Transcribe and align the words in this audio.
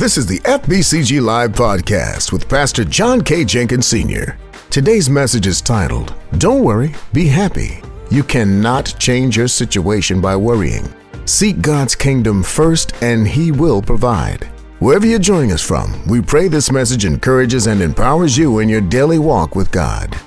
This 0.00 0.16
is 0.16 0.24
the 0.24 0.38
FBCG 0.38 1.20
Live 1.20 1.52
podcast 1.52 2.32
with 2.32 2.48
Pastor 2.48 2.84
John 2.86 3.20
K. 3.20 3.44
Jenkins 3.44 3.86
Sr. 3.86 4.38
Today's 4.70 5.10
message 5.10 5.46
is 5.46 5.60
titled, 5.60 6.14
Don't 6.38 6.64
Worry, 6.64 6.94
Be 7.12 7.26
Happy. 7.26 7.82
You 8.10 8.22
cannot 8.22 8.94
change 8.98 9.36
your 9.36 9.46
situation 9.46 10.18
by 10.18 10.36
worrying. 10.36 10.90
Seek 11.26 11.60
God's 11.60 11.94
kingdom 11.94 12.42
first, 12.42 12.94
and 13.02 13.28
He 13.28 13.52
will 13.52 13.82
provide. 13.82 14.44
Wherever 14.78 15.04
you're 15.04 15.18
joining 15.18 15.52
us 15.52 15.60
from, 15.60 15.92
we 16.08 16.22
pray 16.22 16.48
this 16.48 16.72
message 16.72 17.04
encourages 17.04 17.66
and 17.66 17.82
empowers 17.82 18.38
you 18.38 18.60
in 18.60 18.70
your 18.70 18.80
daily 18.80 19.18
walk 19.18 19.54
with 19.54 19.70
God. 19.70 20.18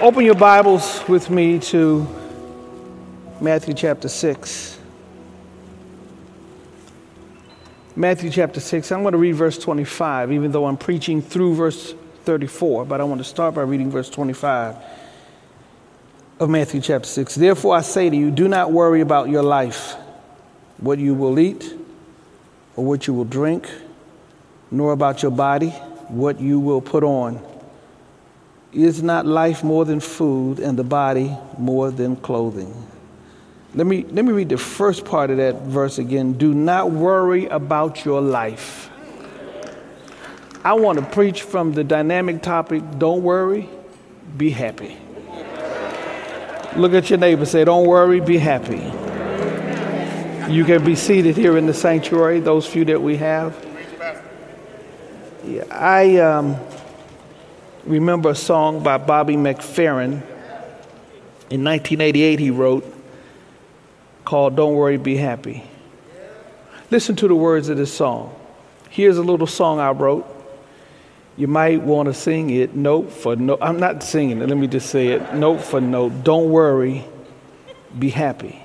Open 0.00 0.22
your 0.22 0.34
Bibles 0.34 1.02
with 1.08 1.30
me 1.30 1.60
to 1.60 2.06
Matthew 3.40 3.72
chapter 3.72 4.08
6. 4.10 4.79
Matthew 7.96 8.30
chapter 8.30 8.60
6. 8.60 8.92
I'm 8.92 9.02
going 9.02 9.12
to 9.12 9.18
read 9.18 9.34
verse 9.34 9.58
25, 9.58 10.32
even 10.32 10.52
though 10.52 10.66
I'm 10.66 10.76
preaching 10.76 11.20
through 11.20 11.56
verse 11.56 11.94
34, 12.24 12.84
but 12.84 13.00
I 13.00 13.04
want 13.04 13.20
to 13.20 13.24
start 13.24 13.54
by 13.54 13.62
reading 13.62 13.90
verse 13.90 14.08
25 14.08 14.76
of 16.38 16.48
Matthew 16.48 16.80
chapter 16.80 17.08
6. 17.08 17.34
Therefore, 17.34 17.76
I 17.76 17.80
say 17.80 18.08
to 18.08 18.16
you, 18.16 18.30
do 18.30 18.46
not 18.46 18.70
worry 18.70 19.00
about 19.00 19.28
your 19.28 19.42
life, 19.42 19.94
what 20.78 20.98
you 20.98 21.14
will 21.14 21.38
eat 21.38 21.74
or 22.76 22.84
what 22.84 23.06
you 23.06 23.14
will 23.14 23.24
drink, 23.24 23.68
nor 24.70 24.92
about 24.92 25.22
your 25.22 25.32
body, 25.32 25.70
what 26.08 26.40
you 26.40 26.60
will 26.60 26.80
put 26.80 27.02
on. 27.02 27.44
Is 28.72 29.02
not 29.02 29.26
life 29.26 29.64
more 29.64 29.84
than 29.84 29.98
food, 29.98 30.60
and 30.60 30.78
the 30.78 30.84
body 30.84 31.36
more 31.58 31.90
than 31.90 32.14
clothing? 32.14 32.72
Let 33.74 33.86
me, 33.86 34.04
let 34.04 34.24
me 34.24 34.32
read 34.32 34.48
the 34.48 34.58
first 34.58 35.04
part 35.04 35.30
of 35.30 35.36
that 35.36 35.62
verse 35.62 35.98
again. 35.98 36.32
Do 36.32 36.52
not 36.52 36.90
worry 36.90 37.46
about 37.46 38.04
your 38.04 38.20
life. 38.20 38.90
I 40.64 40.74
want 40.74 40.98
to 40.98 41.04
preach 41.04 41.42
from 41.42 41.72
the 41.72 41.84
dynamic 41.84 42.42
topic 42.42 42.82
don't 42.98 43.22
worry, 43.22 43.68
be 44.36 44.50
happy. 44.50 44.96
Look 46.76 46.94
at 46.94 47.10
your 47.10 47.18
neighbor, 47.18 47.46
say, 47.46 47.64
Don't 47.64 47.86
worry, 47.86 48.20
be 48.20 48.38
happy. 48.38 48.92
You 50.52 50.64
can 50.64 50.84
be 50.84 50.96
seated 50.96 51.36
here 51.36 51.56
in 51.56 51.66
the 51.66 51.74
sanctuary, 51.74 52.40
those 52.40 52.66
few 52.66 52.84
that 52.86 53.00
we 53.00 53.16
have. 53.16 53.56
Yeah, 55.44 55.64
I 55.70 56.18
um, 56.18 56.56
remember 57.84 58.30
a 58.30 58.34
song 58.34 58.82
by 58.82 58.98
Bobby 58.98 59.34
McFerrin. 59.34 60.22
In 61.50 61.64
1988, 61.64 62.38
he 62.38 62.50
wrote, 62.50 62.99
called 64.30 64.54
Don't 64.54 64.74
Worry, 64.74 64.96
Be 64.96 65.16
Happy. 65.16 65.64
Listen 66.92 67.16
to 67.16 67.26
the 67.26 67.34
words 67.34 67.68
of 67.68 67.76
this 67.76 67.92
song. 67.92 68.32
Here's 68.88 69.16
a 69.16 69.24
little 69.24 69.48
song 69.48 69.80
I 69.80 69.90
wrote. 69.90 70.24
You 71.36 71.48
might 71.48 71.82
want 71.82 72.06
to 72.06 72.14
sing 72.14 72.50
it 72.50 72.76
note 72.76 73.10
for 73.10 73.34
note. 73.34 73.58
I'm 73.60 73.80
not 73.80 74.04
singing 74.04 74.40
it, 74.40 74.48
let 74.48 74.56
me 74.56 74.68
just 74.68 74.88
say 74.88 75.08
it 75.08 75.34
note 75.34 75.62
for 75.62 75.80
note. 75.80 76.22
Don't 76.22 76.48
worry, 76.48 77.04
be 77.98 78.08
happy. 78.08 78.62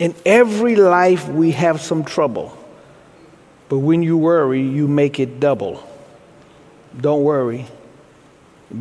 In 0.00 0.12
every 0.26 0.74
life, 0.74 1.28
we 1.28 1.52
have 1.52 1.80
some 1.80 2.04
trouble. 2.04 2.58
But 3.68 3.78
when 3.78 4.02
you 4.02 4.18
worry, 4.18 4.60
you 4.60 4.88
make 4.88 5.20
it 5.20 5.38
double. 5.38 5.88
Don't 7.00 7.22
worry, 7.22 7.66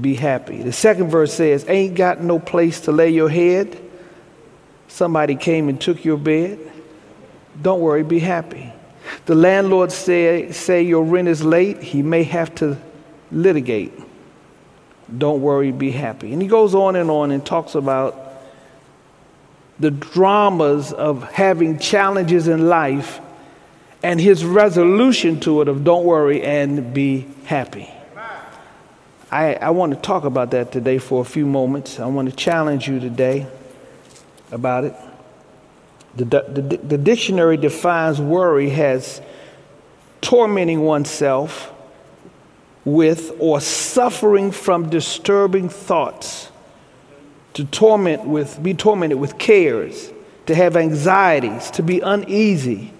be 0.02 0.15
happy. 0.15 0.63
The 0.63 0.73
second 0.73 1.11
verse 1.11 1.35
says, 1.35 1.65
Ain't 1.67 1.93
got 1.93 2.19
no 2.19 2.39
place 2.39 2.81
to 2.81 2.91
lay 2.91 3.11
your 3.11 3.30
head 3.30 3.89
somebody 4.90 5.36
came 5.36 5.70
and 5.70 5.80
took 5.80 6.04
your 6.04 6.18
bed, 6.18 6.59
don't 7.62 7.80
worry, 7.80 8.04
be 8.04 8.20
happy. 8.20 8.73
The 9.26 9.36
landlord 9.36 9.92
say, 9.92 10.52
say 10.52 10.84
your 10.84 11.04
rent 11.04 11.28
is 11.28 11.44
late, 11.44 11.82
he 11.82 12.02
may 12.02 12.23
have 12.23 12.54
to 12.56 12.78
litigate. 13.32 13.94
Don't 15.17 15.42
worry, 15.42 15.72
be 15.72 15.92
happy. 15.92 16.34
And 16.34 16.42
he 16.42 16.48
goes 16.48 16.76
on 16.76 16.95
and 16.95 17.10
on 17.10 17.32
and 17.32 17.45
talks 17.45 17.76
about 17.76 18.26
the 19.80 19.92
dramas 19.92 20.92
of 20.92 21.23
having 21.32 21.80
challenges 21.80 22.48
in 22.48 22.67
life 22.67 23.20
and 24.04 24.20
his 24.20 24.45
resolution 24.45 25.39
to 25.42 25.61
it 25.61 25.67
of 25.67 25.83
don't 25.83 26.05
worry 26.05 26.42
and 26.42 26.94
be 26.94 27.28
happy. 27.45 27.89
I, 29.32 29.55
I 29.55 29.70
want 29.70 29.94
to 29.94 29.99
talk 29.99 30.23
about 30.23 30.52
that 30.52 30.72
today 30.72 30.98
for 30.98 31.22
a 31.22 31.26
few 31.26 31.45
moments. 31.45 31.99
I 31.99 32.08
want 32.08 32.30
to 32.30 32.36
challenge 32.36 32.88
you 32.88 32.99
today 32.99 33.48
about 34.52 34.86
it. 34.86 34.95
The, 36.15 36.26
the, 36.26 36.77
the 36.77 36.98
dictionary 36.98 37.58
defines 37.58 38.20
worry 38.20 38.71
as 38.71 39.21
tormenting 40.21 40.82
oneself 40.82 41.71
with 42.83 43.32
or 43.39 43.61
suffering 43.61 44.52
from 44.52 44.89
disturbing 44.89 45.70
thoughts, 45.70 46.49
to 47.54 47.65
torment 47.65 48.26
with, 48.26 48.61
be 48.61 48.73
tormented 48.73 49.20
with 49.20 49.37
cares, 49.37 50.11
to 50.48 50.55
have 50.55 50.76
anxieties, 50.76 51.70
to 51.71 51.83
be 51.83 51.99
uneasy. 51.99 52.92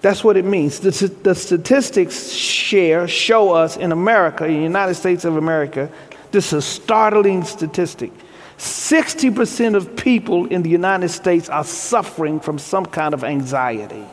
That's 0.00 0.22
what 0.22 0.36
it 0.36 0.44
means. 0.44 0.80
The, 0.80 0.90
the 1.22 1.34
statistics 1.34 2.30
share 2.30 3.08
show 3.08 3.52
us 3.52 3.76
in 3.76 3.92
America, 3.92 4.44
in 4.44 4.54
the 4.54 4.62
United 4.62 4.94
States 4.94 5.24
of 5.24 5.36
America, 5.36 5.90
this 6.30 6.48
is 6.48 6.52
a 6.52 6.62
startling 6.62 7.44
statistic. 7.44 8.12
60% 8.58 9.76
of 9.76 9.96
people 9.96 10.46
in 10.46 10.62
the 10.62 10.70
United 10.70 11.10
States 11.10 11.48
are 11.48 11.64
suffering 11.64 12.40
from 12.40 12.58
some 12.58 12.84
kind 12.84 13.14
of 13.14 13.22
anxiety. 13.22 14.04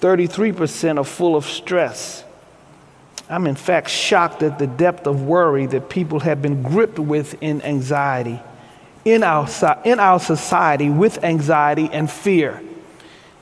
33% 0.00 0.98
are 0.98 1.04
full 1.04 1.36
of 1.36 1.44
stress. 1.44 2.24
I'm, 3.28 3.46
in 3.46 3.54
fact, 3.54 3.90
shocked 3.90 4.42
at 4.42 4.58
the 4.58 4.66
depth 4.66 5.06
of 5.06 5.22
worry 5.22 5.66
that 5.66 5.88
people 5.88 6.20
have 6.20 6.40
been 6.42 6.62
gripped 6.62 6.98
with 6.98 7.42
in 7.42 7.62
anxiety, 7.62 8.40
in 9.04 9.22
our, 9.22 9.48
in 9.84 10.00
our 10.00 10.20
society 10.20 10.88
with 10.88 11.22
anxiety 11.22 11.88
and 11.92 12.10
fear. 12.10 12.62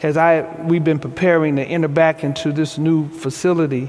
As 0.02 0.16
I, 0.16 0.42
we've 0.64 0.84
been 0.84 0.98
preparing 0.98 1.56
to 1.56 1.62
enter 1.62 1.88
back 1.88 2.24
into 2.24 2.52
this 2.52 2.76
new 2.76 3.08
facility, 3.08 3.88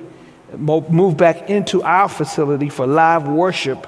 move 0.56 1.18
back 1.18 1.50
into 1.50 1.82
our 1.82 2.08
facility 2.08 2.70
for 2.70 2.86
live 2.86 3.28
worship, 3.28 3.88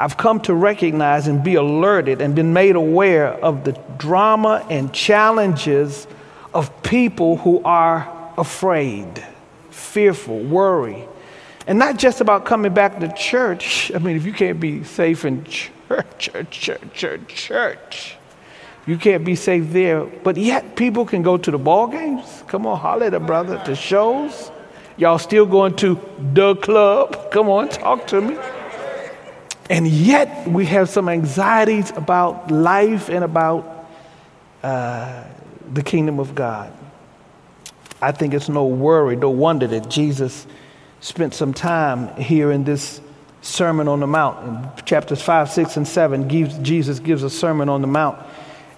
I've 0.00 0.16
come 0.16 0.40
to 0.42 0.54
recognize 0.54 1.28
and 1.28 1.44
be 1.44 1.56
alerted 1.56 2.22
and 2.22 2.34
been 2.34 2.54
made 2.54 2.74
aware 2.74 3.26
of 3.26 3.64
the 3.64 3.72
drama 3.98 4.66
and 4.70 4.90
challenges 4.94 6.06
of 6.54 6.82
people 6.82 7.36
who 7.36 7.62
are 7.64 8.32
afraid, 8.38 9.22
fearful, 9.68 10.38
worry. 10.38 11.06
And 11.66 11.78
not 11.78 11.98
just 11.98 12.22
about 12.22 12.46
coming 12.46 12.72
back 12.72 12.98
to 13.00 13.12
church. 13.12 13.92
I 13.94 13.98
mean, 13.98 14.16
if 14.16 14.24
you 14.24 14.32
can't 14.32 14.58
be 14.58 14.84
safe 14.84 15.26
in 15.26 15.44
church, 15.44 15.70
church, 16.18 16.50
church, 16.50 16.80
church, 16.94 17.28
church, 17.28 18.16
you 18.86 18.96
can't 18.96 19.22
be 19.22 19.34
safe 19.34 19.70
there. 19.70 20.06
But 20.06 20.38
yet, 20.38 20.76
people 20.76 21.04
can 21.04 21.20
go 21.22 21.36
to 21.36 21.50
the 21.50 21.58
ball 21.58 21.88
games. 21.88 22.42
Come 22.46 22.66
on, 22.66 22.78
holler 22.78 23.04
at 23.04 23.12
a 23.12 23.20
brother. 23.20 23.62
To 23.66 23.74
shows. 23.74 24.50
Y'all 24.96 25.18
still 25.18 25.44
going 25.44 25.76
to 25.76 26.00
the 26.32 26.56
club? 26.56 27.30
Come 27.30 27.50
on, 27.50 27.68
talk 27.68 28.06
to 28.06 28.22
me. 28.22 28.38
And 29.70 29.86
yet 29.86 30.48
we 30.48 30.66
have 30.66 30.88
some 30.88 31.08
anxieties 31.08 31.92
about 31.92 32.50
life 32.50 33.08
and 33.08 33.22
about 33.22 33.86
uh, 34.64 35.22
the 35.72 35.82
kingdom 35.84 36.18
of 36.18 36.34
God. 36.34 36.72
I 38.02 38.10
think 38.10 38.34
it's 38.34 38.48
no 38.48 38.66
worry, 38.66 39.14
no 39.14 39.30
wonder 39.30 39.68
that 39.68 39.88
Jesus 39.88 40.48
spent 40.98 41.34
some 41.34 41.54
time 41.54 42.14
here 42.20 42.50
in 42.50 42.64
this 42.64 43.00
Sermon 43.42 43.86
on 43.86 44.00
the 44.00 44.08
Mount. 44.08 44.44
In 44.44 44.84
chapters 44.84 45.22
5, 45.22 45.48
6, 45.48 45.76
and 45.76 45.86
7, 45.86 46.26
gives, 46.26 46.58
Jesus 46.58 46.98
gives 46.98 47.22
a 47.22 47.30
Sermon 47.30 47.68
on 47.68 47.80
the 47.80 47.86
Mount. 47.86 48.18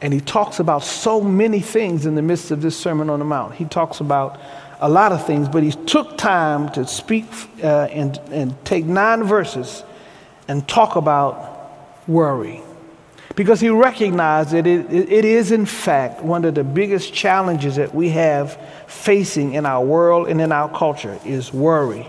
And 0.03 0.13
he 0.13 0.21
talks 0.21 0.61
about 0.61 0.83
so 0.83 1.23
many 1.23 1.61
things 1.61 2.05
in 2.05 2.17
the 2.17 2.23
midst 2.23 2.51
of 2.51 2.61
this 2.61 2.77
Sermon 2.77 3.09
on 3.09 3.19
the 3.19 3.25
Mount. 3.25 3.55
He 3.55 3.65
talks 3.65 4.01
about 4.01 4.39
a 4.79 4.91
lot 4.91 5.13
of 5.13 5.27
things, 5.27 5.49
but 5.49 5.63
he 5.63 5.71
took 5.71 6.19
time 6.19 6.69
to 6.73 6.87
speak 6.87 7.25
uh, 7.63 7.85
and, 7.91 8.19
and 8.31 8.63
take 8.67 8.85
nine 8.85 9.25
verses 9.25 9.85
and 10.49 10.67
talk 10.69 10.97
about 10.97 12.09
worry. 12.09 12.63
Because 13.35 13.61
he 13.61 13.71
recognized 13.71 14.51
that 14.51 14.67
it, 14.67 14.93
it 14.93 15.25
is, 15.25 15.53
in 15.53 15.65
fact, 15.65 16.23
one 16.23 16.45
of 16.45 16.55
the 16.55 16.65
biggest 16.65 17.15
challenges 17.15 17.77
that 17.77 17.95
we 17.95 18.11
have 18.11 18.59
facing 18.87 19.55
in 19.55 19.65
our 19.65 19.83
world 19.83 20.29
and 20.29 20.41
in 20.41 20.53
our 20.53 20.69
culture 20.69 21.19
is 21.25 21.53
worry. 21.53 22.07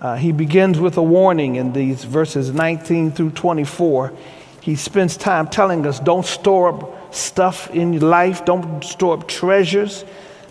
Uh, 0.00 0.14
he 0.14 0.30
begins 0.30 0.78
with 0.78 0.96
a 0.96 1.02
warning 1.02 1.56
in 1.56 1.72
these 1.72 2.04
verses 2.04 2.52
19 2.52 3.10
through 3.10 3.30
24. 3.30 4.12
He 4.60 4.76
spends 4.76 5.16
time 5.16 5.48
telling 5.48 5.84
us 5.86 5.98
don't 5.98 6.24
store 6.24 6.68
up 6.68 7.14
stuff 7.14 7.70
in 7.70 7.92
your 7.92 8.02
life, 8.02 8.44
don't 8.44 8.84
store 8.84 9.18
up 9.18 9.26
treasures 9.26 10.04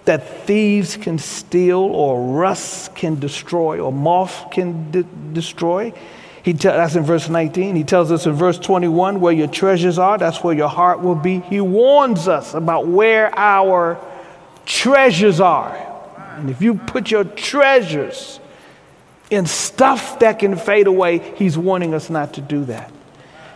that 0.04 0.46
thieves 0.46 0.96
can 0.98 1.20
steal 1.20 1.80
or 1.80 2.34
rust 2.34 2.96
can 2.96 3.20
destroy 3.20 3.80
or 3.80 3.92
moth 3.92 4.50
can 4.52 4.90
de- 4.90 5.04
destroy. 5.34 5.94
He 6.48 6.54
te- 6.54 6.70
that's 6.70 6.96
in 6.96 7.04
verse 7.04 7.28
19. 7.28 7.76
He 7.76 7.84
tells 7.84 8.10
us 8.10 8.26
in 8.26 8.32
verse 8.32 8.58
21 8.58 9.20
where 9.20 9.34
your 9.34 9.50
treasures 9.50 10.00
are, 10.00 10.18
that's 10.18 10.42
where 10.42 10.56
your 10.56 10.70
heart 10.70 11.02
will 11.02 11.14
be. 11.14 11.42
He 11.42 11.60
warns 11.60 12.30
us 12.30 12.54
about 12.54 12.88
where 12.88 13.38
our 13.38 14.00
treasures 14.66 15.42
are. 15.42 15.76
And 16.38 16.50
if 16.50 16.62
you 16.62 16.76
put 16.76 17.12
your 17.12 17.26
treasures 17.26 18.40
in 19.30 19.46
stuff 19.46 20.20
that 20.20 20.40
can 20.40 20.56
fade 20.56 20.88
away, 20.88 21.18
he's 21.36 21.58
warning 21.58 21.94
us 21.94 22.10
not 22.10 22.36
to 22.36 22.42
do 22.42 22.64
that. 22.64 22.94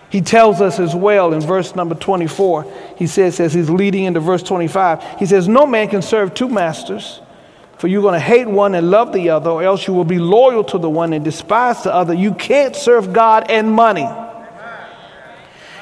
He 0.09 0.19
tells 0.19 0.59
us 0.59 0.77
as 0.77 0.93
well 0.93 1.31
in 1.31 1.39
verse 1.39 1.73
number 1.77 1.95
24, 1.95 2.69
he 2.97 3.07
says, 3.07 3.39
as 3.39 3.53
he's 3.53 3.69
leading 3.69 4.03
into 4.03 4.19
verse 4.19 4.43
25, 4.43 5.01
he 5.17 5.25
says, 5.25 5.47
No 5.47 5.65
man 5.65 5.87
can 5.87 6.01
serve 6.01 6.33
two 6.33 6.49
masters, 6.49 7.21
for 7.81 7.87
you're 7.87 8.03
going 8.03 8.13
to 8.13 8.19
hate 8.19 8.47
one 8.47 8.75
and 8.75 8.91
love 8.91 9.11
the 9.11 9.31
other, 9.31 9.49
or 9.49 9.63
else 9.63 9.87
you 9.87 9.93
will 9.95 10.05
be 10.05 10.19
loyal 10.19 10.63
to 10.65 10.77
the 10.77 10.87
one 10.87 11.13
and 11.13 11.25
despise 11.25 11.81
the 11.81 11.91
other. 11.91 12.13
You 12.13 12.35
can't 12.35 12.75
serve 12.75 13.11
God 13.11 13.49
and 13.49 13.71
money. 13.71 14.07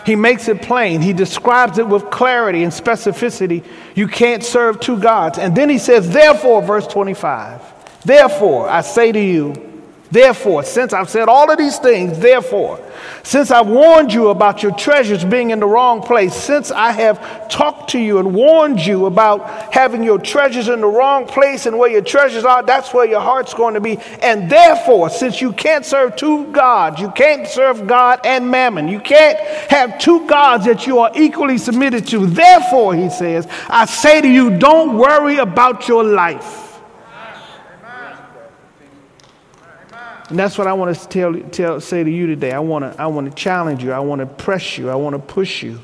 He 0.05 0.15
makes 0.15 0.47
it 0.47 0.61
plain. 0.61 1.01
He 1.01 1.11
describes 1.11 1.77
it 1.77 1.85
with 1.85 2.09
clarity 2.09 2.63
and 2.63 2.71
specificity. 2.71 3.65
You 3.95 4.07
can't 4.07 4.45
serve 4.45 4.79
two 4.79 4.97
gods. 4.97 5.37
And 5.37 5.53
then 5.53 5.67
he 5.67 5.77
says, 5.77 6.09
Therefore, 6.09 6.61
verse 6.61 6.87
25, 6.87 7.61
therefore, 8.05 8.69
I 8.69 8.79
say 8.79 9.11
to 9.11 9.19
you, 9.19 9.68
Therefore, 10.11 10.63
since 10.63 10.91
I've 10.91 11.09
said 11.09 11.29
all 11.29 11.51
of 11.51 11.59
these 11.59 11.77
things, 11.77 12.17
therefore, 12.17 12.83
since 13.21 13.51
I've 13.51 13.67
warned 13.67 14.11
you 14.11 14.29
about 14.29 14.63
your 14.63 14.73
treasures 14.73 15.23
being 15.23 15.51
in 15.51 15.59
the 15.59 15.67
wrong 15.67 16.01
place, 16.01 16.33
since 16.33 16.71
I 16.71 16.91
have 16.91 17.47
talked 17.47 17.91
to 17.91 17.99
you 17.99 18.17
and 18.17 18.33
warned 18.33 18.79
you 18.83 19.05
about 19.05 19.71
having 19.71 20.03
your 20.03 20.17
treasures 20.17 20.67
in 20.67 20.81
the 20.81 20.87
wrong 20.87 21.27
place 21.27 21.67
and 21.67 21.77
where 21.77 21.91
your 21.91 22.01
treasures 22.01 22.43
are, 22.43 22.63
that's 22.63 22.91
where 22.91 23.05
your 23.05 23.21
heart's 23.21 23.53
going 23.53 23.75
to 23.75 23.81
be. 23.81 23.99
And 24.23 24.49
therefore, 24.49 25.11
since 25.11 25.41
you 25.41 25.53
can't 25.53 25.85
serve 25.85 26.15
two 26.15 26.51
gods, 26.51 26.99
you 26.99 27.11
can't 27.11 27.47
serve 27.47 27.85
God 27.85 28.21
and 28.23 28.49
mammon, 28.49 28.87
you 28.87 28.99
can't 28.99 29.37
have 29.69 29.99
two 29.99 30.25
gods 30.27 30.65
that 30.65 30.87
you 30.87 30.97
are 30.99 31.11
equally 31.15 31.59
submitted 31.59 32.07
to. 32.07 32.25
Therefore, 32.25 32.95
he 32.95 33.11
says, 33.11 33.47
I 33.67 33.85
say 33.85 34.21
to 34.21 34.27
you, 34.27 34.57
don't 34.57 34.97
worry 34.97 35.37
about 35.37 35.87
your 35.87 36.03
life 36.03 36.68
And 40.29 40.37
that's 40.37 40.57
what 40.57 40.67
I 40.67 40.73
want 40.73 40.95
to 40.95 41.07
tell, 41.07 41.33
tell, 41.49 41.81
say 41.81 42.03
to 42.03 42.09
you 42.09 42.27
today. 42.27 42.51
I 42.51 42.59
want 42.59 42.85
to, 42.85 43.01
I 43.01 43.07
want 43.07 43.29
to 43.29 43.35
challenge 43.35 43.83
you. 43.83 43.91
I 43.91 43.99
want 43.99 44.19
to 44.19 44.27
press 44.27 44.77
you. 44.77 44.89
I 44.89 44.95
want 44.95 45.15
to 45.15 45.19
push 45.19 45.63
you 45.63 45.79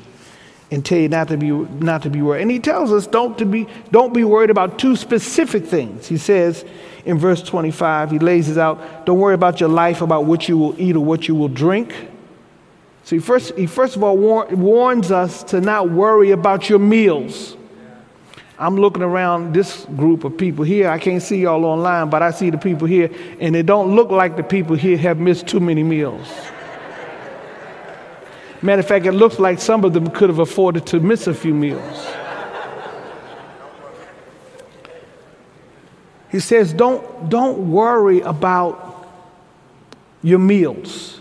and 0.70 0.84
tell 0.84 0.98
you 0.98 1.08
not 1.08 1.28
to 1.28 1.36
be, 1.36 1.50
not 1.50 2.02
to 2.02 2.10
be 2.10 2.22
worried. 2.22 2.42
And 2.42 2.50
he 2.50 2.60
tells 2.60 2.92
us 2.92 3.06
don't, 3.06 3.36
to 3.38 3.44
be, 3.44 3.66
don't 3.90 4.12
be 4.12 4.24
worried 4.24 4.50
about 4.50 4.78
two 4.78 4.96
specific 4.96 5.64
things. 5.64 6.06
He 6.06 6.16
says 6.16 6.64
in 7.04 7.18
verse 7.18 7.42
25, 7.42 8.10
he 8.10 8.18
lays 8.18 8.48
it 8.48 8.58
out, 8.58 9.06
don't 9.06 9.18
worry 9.18 9.34
about 9.34 9.60
your 9.60 9.68
life, 9.68 10.00
about 10.00 10.24
what 10.24 10.48
you 10.48 10.58
will 10.58 10.80
eat 10.80 10.96
or 10.96 11.04
what 11.04 11.28
you 11.28 11.34
will 11.34 11.48
drink. 11.48 11.94
So 13.04 13.16
he 13.16 13.20
first, 13.20 13.56
he 13.56 13.66
first 13.66 13.94
of 13.94 14.02
all 14.02 14.16
war, 14.16 14.46
warns 14.46 15.12
us 15.12 15.44
to 15.44 15.60
not 15.60 15.90
worry 15.90 16.32
about 16.32 16.68
your 16.68 16.80
meals. 16.80 17.56
I'm 18.58 18.76
looking 18.76 19.02
around 19.02 19.52
this 19.52 19.84
group 19.96 20.24
of 20.24 20.38
people 20.38 20.64
here. 20.64 20.88
I 20.88 20.98
can't 20.98 21.22
see 21.22 21.42
y'all 21.42 21.64
online, 21.64 22.08
but 22.08 22.22
I 22.22 22.30
see 22.30 22.48
the 22.48 22.56
people 22.56 22.86
here, 22.86 23.10
and 23.38 23.54
it 23.54 23.66
don't 23.66 23.94
look 23.94 24.10
like 24.10 24.36
the 24.36 24.42
people 24.42 24.76
here 24.76 24.96
have 24.96 25.18
missed 25.18 25.46
too 25.46 25.60
many 25.60 25.82
meals. 25.82 26.26
Matter 28.62 28.80
of 28.80 28.88
fact, 28.88 29.04
it 29.04 29.12
looks 29.12 29.38
like 29.38 29.60
some 29.60 29.84
of 29.84 29.92
them 29.92 30.10
could 30.10 30.30
have 30.30 30.38
afforded 30.38 30.86
to 30.86 31.00
miss 31.00 31.26
a 31.26 31.34
few 31.34 31.52
meals. 31.54 32.06
He 36.30 36.40
says, 36.40 36.72
don't, 36.72 37.28
don't 37.28 37.70
worry 37.70 38.20
about 38.20 39.06
your 40.22 40.38
meals, 40.38 41.20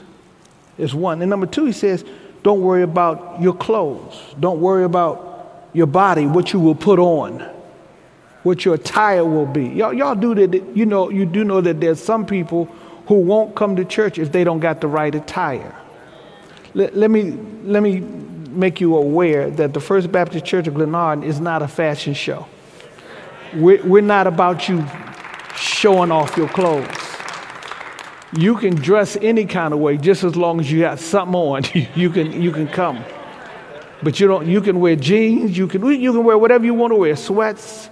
is 0.77 0.95
one. 0.95 1.21
And 1.21 1.29
number 1.29 1.45
two, 1.45 1.65
he 1.65 1.73
says, 1.73 2.05
don't 2.43 2.61
worry 2.61 2.83
about 2.83 3.41
your 3.41 3.53
clothes. 3.53 4.35
Don't 4.39 4.61
worry 4.61 4.85
about 4.85 5.34
your 5.75 5.87
body, 5.87 6.25
what 6.25 6.53
you 6.53 6.59
will 6.59 6.75
put 6.75 6.99
on, 6.99 7.39
what 8.43 8.63
your 8.63 8.75
attire 8.75 9.25
will 9.25 9.45
be. 9.45 9.67
Y'all, 9.67 9.93
y'all 9.93 10.15
do 10.15 10.33
that. 10.35 10.75
You 10.75 10.85
know, 10.85 11.09
you 11.09 11.25
do 11.25 11.43
know 11.43 11.59
that 11.61 11.81
there's 11.81 12.01
some 12.01 12.25
people 12.25 12.65
who 13.07 13.15
won't 13.15 13.55
come 13.55 13.75
to 13.75 13.83
church 13.83 14.17
if 14.17 14.31
they 14.31 14.43
don't 14.43 14.61
got 14.61 14.79
the 14.79 14.87
right 14.87 15.13
attire. 15.13 15.75
Let, 16.73 16.95
let 16.95 17.11
me 17.11 17.31
let 17.63 17.83
me 17.83 17.99
make 17.99 18.79
you 18.79 18.95
aware 18.95 19.49
that 19.51 19.73
the 19.73 19.81
First 19.81 20.11
Baptist 20.11 20.45
Church 20.45 20.67
of 20.67 20.75
Glenarden 20.75 21.25
is 21.25 21.41
not 21.41 21.61
a 21.61 21.67
fashion 21.67 22.13
show. 22.13 22.47
We're, 23.53 23.85
we're 23.85 24.01
not 24.01 24.27
about 24.27 24.69
you 24.69 24.85
showing 25.57 26.11
off 26.11 26.37
your 26.37 26.47
clothes. 26.47 26.87
You 28.37 28.55
can 28.55 28.75
dress 28.75 29.17
any 29.17 29.45
kind 29.45 29.73
of 29.73 29.79
way 29.79 29.97
just 29.97 30.23
as 30.23 30.35
long 30.35 30.59
as 30.59 30.71
you 30.71 30.81
got 30.81 30.99
something 30.99 31.35
on. 31.35 31.63
you 31.95 32.09
can 32.09 32.41
you 32.41 32.51
can 32.51 32.67
come. 32.67 33.03
But 34.05 34.19
you 34.19 34.27
don't, 34.27 34.45
you 34.45 34.61
can 34.61 34.79
wear 34.79 34.95
jeans, 34.95 35.57
you 35.57 35.65
can, 35.65 35.83
you 35.83 36.13
can 36.13 36.23
wear 36.23 36.37
whatever 36.37 36.63
you 36.63 36.75
want 36.75 36.91
to 36.91 36.95
wear, 36.95 37.15
sweats. 37.15 37.89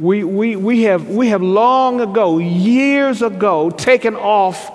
We, 0.00 0.24
we, 0.24 0.56
we, 0.56 0.82
have, 0.82 1.08
we 1.08 1.28
have 1.28 1.42
long 1.42 2.00
ago, 2.00 2.38
years 2.38 3.22
ago, 3.22 3.70
taken 3.70 4.16
off 4.16 4.72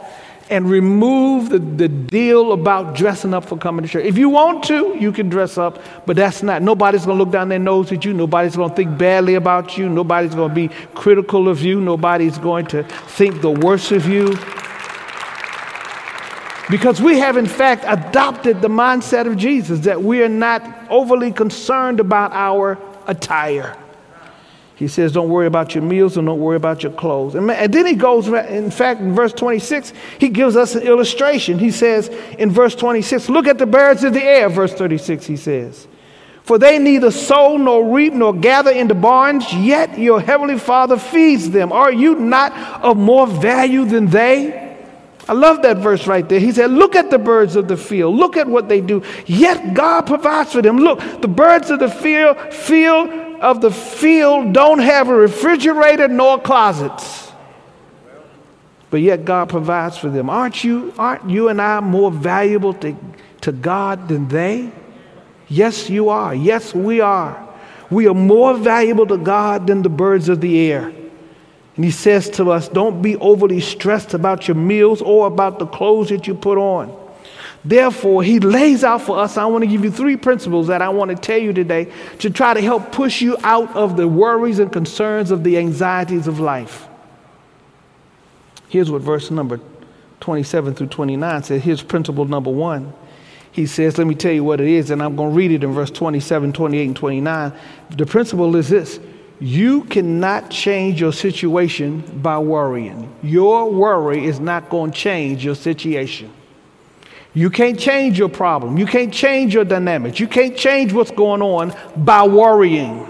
and 0.50 0.70
removed 0.70 1.52
the, 1.52 1.60
the 1.60 1.90
deal 1.90 2.54
about 2.54 2.96
dressing 2.96 3.34
up 3.34 3.44
for 3.44 3.58
coming 3.58 3.84
to 3.84 3.92
church. 3.92 4.06
If 4.06 4.18
you 4.18 4.30
want 4.30 4.64
to, 4.68 4.96
you 4.98 5.12
can 5.12 5.28
dress 5.28 5.58
up, 5.58 5.82
but 6.06 6.16
that's 6.16 6.44
not, 6.44 6.62
nobody's 6.62 7.06
going 7.06 7.18
to 7.18 7.24
look 7.26 7.34
down 7.34 7.50
their 7.50 7.60
nose 7.60 7.92
at 7.92 8.06
you. 8.06 8.14
Nobody's 8.14 8.56
going 8.56 8.70
to 8.70 8.76
think 8.78 8.98
badly 8.98 9.36
about 9.36 9.78
you. 9.78 9.90
Nobody's 9.90 10.34
going 10.34 10.48
to 10.48 10.56
be 10.56 10.70
critical 10.96 11.50
of 11.50 11.62
you. 11.62 11.82
Nobody's 11.82 12.38
going 12.38 12.68
to 12.68 12.84
think 12.84 13.42
the 13.42 13.52
worst 13.52 13.92
of 13.92 14.08
you. 14.08 14.38
Because 16.70 17.02
we 17.02 17.18
have, 17.18 17.36
in 17.36 17.48
fact, 17.48 17.84
adopted 17.88 18.62
the 18.62 18.68
mindset 18.68 19.26
of 19.26 19.38
Jesus 19.38 19.80
that 19.82 20.02
we 20.02 20.22
are 20.22 20.30
not 20.30 20.64
overly 20.90 21.32
concerned 21.32 22.00
about 22.00 22.32
our 22.32 22.78
attire. 23.08 23.76
He 24.76 24.88
says, 24.88 25.12
Don't 25.12 25.30
worry 25.30 25.48
about 25.48 25.74
your 25.74 25.84
meals 25.84 26.16
and 26.16 26.28
don't 26.28 26.40
worry 26.40 26.56
about 26.56 26.84
your 26.84 26.92
clothes. 26.92 27.34
And, 27.34 27.50
then 27.50 27.86
he 27.86 27.96
goes, 27.96 28.28
in 28.28 28.70
fact, 28.70 29.02
in 29.02 29.14
verse 29.14 29.34
26, 29.34 29.94
he 30.20 30.30
gives 30.30 30.56
us 30.56 30.76
an 30.76 30.84
illustration. 30.84 31.58
He 31.58 31.72
says 31.72 32.08
in 32.38 32.52
verse 32.52 32.76
26, 32.76 33.30
Look 33.30 33.48
at 33.48 33.58
the 33.58 33.66
birds 33.66 34.04
of 34.04 34.14
the 34.14 34.24
air. 34.24 34.48
Verse 34.48 34.74
36, 34.74 35.26
he 35.26 35.38
says, 35.38 35.88
For 36.44 36.60
they 36.60 36.78
neither 36.78 37.10
sow 37.10 37.58
nor 37.58 37.94
reap 37.94 38.14
nor 38.14 38.34
gather 38.34 38.72
into 38.72 38.94
barns, 38.94 39.52
yet 39.54 39.98
your 39.98 40.22
heavenly 40.22 40.60
Father 40.60 41.00
feeds 41.00 41.50
them. 41.50 41.72
Are 41.72 41.92
you 41.92 42.16
not 42.16 42.54
of 42.84 42.96
more 42.96 43.26
value 43.26 43.86
than 43.86 44.06
they? 44.06 44.69
I 45.30 45.34
love 45.34 45.62
that 45.62 45.78
verse 45.78 46.08
right 46.08 46.28
there. 46.28 46.40
He 46.40 46.52
said, 46.52 46.72
Look 46.72 46.96
at 46.96 47.12
the 47.12 47.20
birds 47.20 47.56
of 47.56 47.68
the 47.68 47.78
field. 47.78 48.16
Look 48.16 48.36
at 48.36 48.48
what 48.48 48.68
they 48.68 48.82
do. 48.82 49.04
Yet 49.28 49.76
God 49.76 50.08
provides 50.08 50.54
for 50.54 50.64
them. 50.64 50.78
Look, 50.78 51.22
the 51.22 51.28
birds 51.28 51.70
of 51.70 51.78
the 51.78 51.88
field, 51.88 52.52
field 52.52 53.10
of 53.40 53.62
the 53.62 53.70
field 53.70 54.54
don't 54.54 54.80
have 54.80 55.08
a 55.08 55.14
refrigerator 55.14 56.08
nor 56.08 56.40
closets. 56.42 57.32
But 58.90 59.02
yet 59.02 59.24
God 59.24 59.50
provides 59.50 60.00
for 60.00 60.10
them. 60.10 60.32
Aren't 60.32 60.64
you, 60.64 60.96
aren't 60.98 61.30
you 61.30 61.50
and 61.50 61.62
I 61.62 61.80
more 61.80 62.10
valuable 62.10 62.74
to, 62.74 62.98
to 63.42 63.52
God 63.52 64.08
than 64.08 64.30
they? 64.30 64.72
Yes, 65.48 65.92
you 65.92 66.10
are. 66.10 66.34
Yes, 66.34 66.74
we 66.74 67.02
are. 67.02 67.48
We 67.92 68.08
are 68.08 68.16
more 68.16 68.58
valuable 68.58 69.06
to 69.06 69.18
God 69.18 69.68
than 69.68 69.84
the 69.84 69.90
birds 69.90 70.28
of 70.28 70.42
the 70.42 70.72
air. 70.72 70.92
And 71.80 71.86
he 71.86 71.92
says 71.92 72.30
to 72.32 72.52
us, 72.52 72.68
don't 72.68 73.02
be 73.02 73.16
overly 73.16 73.62
stressed 73.62 74.14
about 74.14 74.50
your 74.50 74.56
meals 74.56 75.02
or 75.02 75.28
about 75.28 75.60
the 75.60 75.66
clothes 75.66 76.10
that 76.10 76.28
you 76.28 76.36
put 76.36 76.58
on. 76.58 76.94
Therefore, 77.64 78.22
he 78.22 78.42
lays 78.42 78.84
out 78.84 79.04
for 79.04 79.18
us. 79.18 79.38
I 79.38 79.46
want 79.46 79.64
to 79.64 79.66
give 79.70 79.86
you 79.86 79.90
three 79.90 80.18
principles 80.18 80.68
that 80.68 80.82
I 80.82 80.90
want 80.90 81.10
to 81.12 81.16
tell 81.16 81.38
you 81.38 81.54
today 81.54 81.90
to 82.18 82.30
try 82.30 82.54
to 82.54 82.60
help 82.60 82.92
push 82.92 83.22
you 83.22 83.38
out 83.46 83.74
of 83.78 83.96
the 83.96 84.10
worries 84.10 84.60
and 84.60 84.70
concerns 84.70 85.32
of 85.32 85.46
the 85.46 85.58
anxieties 85.58 86.28
of 86.28 86.42
life. 86.42 86.86
Here's 88.68 88.92
what 88.92 89.02
verse 89.02 89.32
number 89.32 89.62
27 90.20 90.76
through 90.76 90.88
29 90.88 91.44
says. 91.44 91.64
Here's 91.64 91.82
principle 91.82 92.26
number 92.26 92.52
one. 92.52 92.92
He 93.54 93.66
says, 93.66 93.98
Let 93.98 94.06
me 94.06 94.16
tell 94.16 94.34
you 94.34 94.44
what 94.44 94.60
it 94.60 94.68
is, 94.68 94.92
and 94.92 95.02
I'm 95.02 95.16
going 95.16 95.30
to 95.32 95.38
read 95.38 95.52
it 95.52 95.64
in 95.64 95.72
verse 95.72 95.92
27, 95.92 96.52
28, 96.52 96.86
and 96.88 96.96
29. 96.98 97.54
The 97.92 98.06
principle 98.06 98.54
is 98.58 98.68
this 98.68 99.00
you 99.40 99.84
cannot 99.86 100.50
change 100.50 101.00
your 101.00 101.14
situation 101.14 102.02
by 102.22 102.38
worrying. 102.38 103.14
Your 103.24 103.72
worry 103.72 104.26
is 104.26 104.40
not 104.40 104.70
going 104.70 104.92
to 104.92 104.98
change 104.98 105.46
your 105.46 105.56
situation. 105.56 106.32
You 107.34 107.50
can't 107.50 107.80
change 107.80 108.20
your 108.20 108.30
problem. 108.30 108.78
You 108.78 108.86
can't 108.86 109.14
change 109.14 109.54
your 109.54 109.64
dynamics. 109.64 110.20
You 110.20 110.28
can't 110.28 110.58
change 110.58 110.92
what's 110.92 111.12
going 111.12 111.42
on 111.42 111.74
by 111.96 112.28
worrying. 112.28 113.08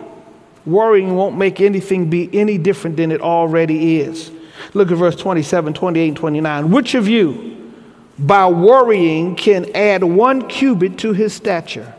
Worrying 0.66 1.16
won't 1.16 1.38
make 1.38 1.62
anything 1.62 2.10
be 2.10 2.30
any 2.34 2.58
different 2.58 2.98
than 2.98 3.12
it 3.12 3.22
already 3.22 4.02
is. 4.02 4.32
Look 4.74 4.92
at 4.92 4.98
verse 4.98 5.16
27, 5.16 5.74
28, 5.74 6.08
and 6.10 6.18
29. 6.18 6.70
Which 6.70 6.94
of 6.94 7.08
you, 7.08 7.74
by 8.20 8.46
worrying, 8.48 9.36
can 9.36 9.74
add 9.74 10.04
one 10.04 10.48
cubit 10.48 11.00
to 11.00 11.14
his 11.14 11.34
stature? 11.34 11.96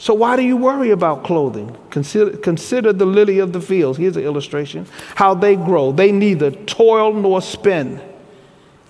So 0.00 0.14
why 0.14 0.36
do 0.36 0.42
you 0.42 0.56
worry 0.56 0.90
about 0.90 1.24
clothing? 1.24 1.76
Consider, 1.90 2.36
consider 2.36 2.92
the 2.92 3.04
lily 3.04 3.40
of 3.40 3.52
the 3.52 3.60
fields. 3.60 3.98
Here's 3.98 4.16
an 4.16 4.22
illustration. 4.22 4.86
How 5.16 5.34
they 5.34 5.56
grow. 5.56 5.90
They 5.90 6.12
neither 6.12 6.52
toil 6.52 7.12
nor 7.12 7.42
spin. 7.42 8.00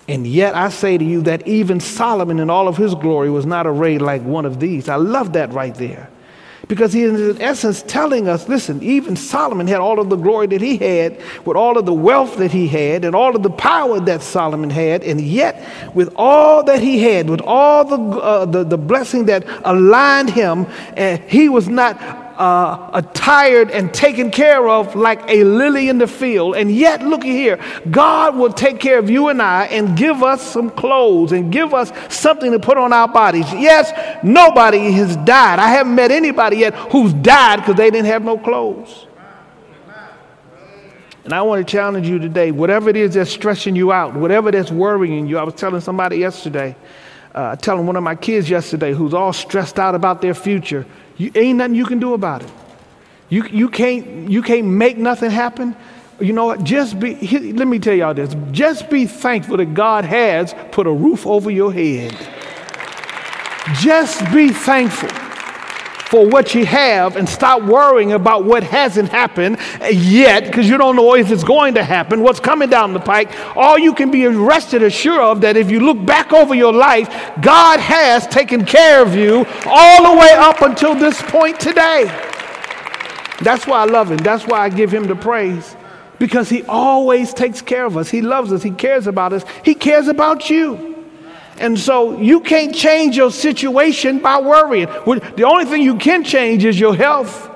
And 0.07 0.25
yet 0.25 0.55
I 0.55 0.69
say 0.69 0.97
to 0.97 1.03
you 1.03 1.21
that 1.23 1.47
even 1.47 1.79
Solomon 1.79 2.39
in 2.39 2.49
all 2.49 2.67
of 2.67 2.77
his 2.77 2.93
glory 2.95 3.29
was 3.31 3.45
not 3.45 3.65
arrayed 3.65 4.01
like 4.01 4.21
one 4.21 4.45
of 4.45 4.59
these. 4.59 4.87
I 4.87 4.95
love 4.95 5.33
that 5.33 5.51
right 5.51 5.73
there. 5.73 6.09
Because 6.69 6.93
he 6.93 7.01
is 7.01 7.35
in 7.35 7.41
essence 7.41 7.81
telling 7.81 8.27
us 8.27 8.47
listen, 8.47 8.81
even 8.83 9.15
Solomon 9.15 9.65
had 9.65 9.79
all 9.79 9.99
of 9.99 10.09
the 10.09 10.15
glory 10.15 10.45
that 10.47 10.61
he 10.61 10.77
had, 10.77 11.19
with 11.43 11.57
all 11.57 11.79
of 11.79 11.87
the 11.87 11.93
wealth 11.93 12.37
that 12.37 12.51
he 12.51 12.67
had, 12.67 13.03
and 13.03 13.15
all 13.15 13.35
of 13.35 13.41
the 13.41 13.49
power 13.49 13.99
that 13.99 14.21
Solomon 14.21 14.69
had, 14.69 15.03
and 15.03 15.19
yet 15.19 15.67
with 15.95 16.13
all 16.15 16.63
that 16.63 16.79
he 16.79 17.01
had, 17.01 17.27
with 17.27 17.41
all 17.41 17.83
the, 17.83 18.19
uh, 18.19 18.45
the, 18.45 18.63
the 18.63 18.77
blessing 18.77 19.25
that 19.25 19.45
aligned 19.65 20.29
him, 20.29 20.67
and 20.95 21.19
he 21.23 21.49
was 21.49 21.67
not 21.67 22.28
uh, 22.39 22.89
attired 22.93 23.69
and 23.69 23.93
taken 23.93 24.31
care 24.31 24.67
of 24.67 24.95
like 24.95 25.21
a 25.27 25.43
lily 25.43 25.89
in 25.89 25.97
the 25.97 26.07
field. 26.07 26.55
And 26.55 26.71
yet, 26.71 27.03
look 27.03 27.21
here, 27.21 27.59
God 27.91 28.37
will 28.37 28.53
take 28.53 28.79
care 28.79 28.97
of 28.97 29.09
you 29.09 29.27
and 29.27 29.41
I 29.41 29.65
and 29.65 29.97
give 29.97 30.23
us 30.23 30.41
some 30.41 30.69
clothes 30.69 31.33
and 31.33 31.51
give 31.51 31.73
us 31.73 31.91
something 32.09 32.51
to 32.53 32.59
put 32.59 32.77
on 32.77 32.93
our 32.93 33.09
bodies. 33.09 33.51
Yes, 33.51 33.91
nobody 34.23 34.91
has 34.93 35.17
died. 35.17 35.59
I 35.59 35.67
haven't 35.67 35.93
met 35.93 36.11
anybody 36.11 36.57
yet 36.57 36.73
who's 36.73 37.13
died 37.13 37.57
because 37.57 37.75
they 37.75 37.91
didn't 37.91 38.07
have 38.07 38.23
no 38.23 38.37
clothes. 38.37 39.05
And 41.25 41.33
I 41.33 41.41
want 41.41 41.67
to 41.67 41.69
challenge 41.71 42.07
you 42.07 42.17
today 42.17 42.51
whatever 42.51 42.89
it 42.89 42.95
is 42.95 43.13
that's 43.13 43.29
stressing 43.29 43.75
you 43.75 43.91
out, 43.91 44.15
whatever 44.15 44.49
that's 44.49 44.71
worrying 44.71 45.27
you. 45.27 45.37
I 45.37 45.43
was 45.43 45.53
telling 45.53 45.81
somebody 45.81 46.17
yesterday, 46.17 46.75
uh, 47.33 47.55
telling 47.55 47.85
one 47.85 47.95
of 47.95 48.03
my 48.03 48.15
kids 48.15 48.49
yesterday 48.49 48.93
who's 48.93 49.13
all 49.13 49.33
stressed 49.33 49.79
out 49.79 49.95
about 49.95 50.21
their 50.21 50.33
future. 50.33 50.85
You, 51.17 51.31
ain't 51.35 51.57
nothing 51.57 51.75
you 51.75 51.85
can 51.85 51.99
do 51.99 52.13
about 52.13 52.43
it. 52.43 52.51
You, 53.29 53.45
you, 53.45 53.69
can't, 53.69 54.29
you 54.29 54.41
can't 54.41 54.67
make 54.67 54.97
nothing 54.97 55.29
happen. 55.29 55.75
You 56.19 56.33
know 56.33 56.45
what? 56.45 56.63
Just 56.63 56.99
be, 56.99 57.15
let 57.53 57.67
me 57.67 57.79
tell 57.79 57.93
y'all 57.93 58.13
this. 58.13 58.35
Just 58.51 58.89
be 58.89 59.05
thankful 59.05 59.57
that 59.57 59.73
God 59.73 60.05
has 60.05 60.55
put 60.71 60.87
a 60.87 60.91
roof 60.91 61.27
over 61.27 61.51
your 61.51 61.71
head. 61.71 62.15
Just 63.75 64.19
be 64.33 64.49
thankful 64.49 65.28
for 66.09 66.25
what 66.25 66.55
you 66.55 66.65
have 66.65 67.17
and 67.17 67.29
stop 67.29 67.61
worrying 67.61 68.13
about 68.13 68.43
what 68.43 68.63
hasn't 68.63 69.09
happened 69.09 69.59
yet 69.91 70.43
because 70.45 70.67
you 70.67 70.75
don't 70.75 70.95
know 70.95 71.13
if 71.13 71.29
it's 71.29 71.43
going 71.43 71.75
to 71.75 71.83
happen, 71.83 72.23
what's 72.23 72.39
coming 72.39 72.67
down 72.67 72.93
the 72.93 72.99
pike. 72.99 73.29
All 73.55 73.77
you 73.77 73.93
can 73.93 74.09
be 74.09 74.25
rested 74.25 74.81
assured 74.81 75.21
of 75.21 75.41
that 75.41 75.55
if 75.55 75.69
you 75.69 75.79
look 75.79 76.03
back 76.03 76.33
over 76.33 76.55
your 76.55 76.73
life, 76.73 77.07
God 77.41 77.79
has 77.79 78.25
taken 78.25 78.65
care 78.65 79.03
of 79.03 79.13
you 79.13 79.45
all 79.67 80.11
the 80.11 80.19
way 80.19 80.31
up 80.31 80.61
until 80.61 80.95
this 80.95 81.21
point 81.21 81.59
today. 81.59 82.05
That's 83.41 83.67
why 83.67 83.81
I 83.81 83.85
love 83.85 84.09
him. 84.09 84.17
That's 84.17 84.47
why 84.47 84.61
I 84.61 84.69
give 84.69 84.91
him 84.91 85.05
the 85.05 85.15
praise 85.15 85.75
because 86.17 86.49
he 86.49 86.63
always 86.63 87.35
takes 87.35 87.61
care 87.61 87.85
of 87.85 87.97
us. 87.97 88.09
He 88.09 88.23
loves 88.23 88.51
us. 88.51 88.63
He 88.63 88.71
cares 88.71 89.05
about 89.05 89.31
us. 89.31 89.45
He 89.63 89.75
cares 89.75 90.07
about 90.07 90.49
you. 90.49 90.98
And 91.59 91.77
so 91.77 92.19
you 92.19 92.39
can't 92.39 92.73
change 92.73 93.17
your 93.17 93.31
situation 93.31 94.19
by 94.19 94.39
worrying. 94.39 94.87
The 95.35 95.43
only 95.43 95.65
thing 95.65 95.81
you 95.81 95.97
can 95.97 96.23
change 96.23 96.65
is 96.65 96.79
your 96.79 96.95
health. 96.95 97.49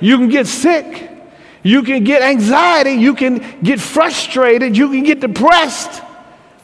You 0.00 0.18
can 0.18 0.28
get 0.28 0.46
sick. 0.46 1.10
You 1.62 1.82
can 1.82 2.04
get 2.04 2.22
anxiety. 2.22 2.92
You 2.92 3.14
can 3.14 3.60
get 3.62 3.80
frustrated. 3.80 4.76
You 4.76 4.90
can 4.90 5.02
get 5.02 5.20
depressed 5.20 6.02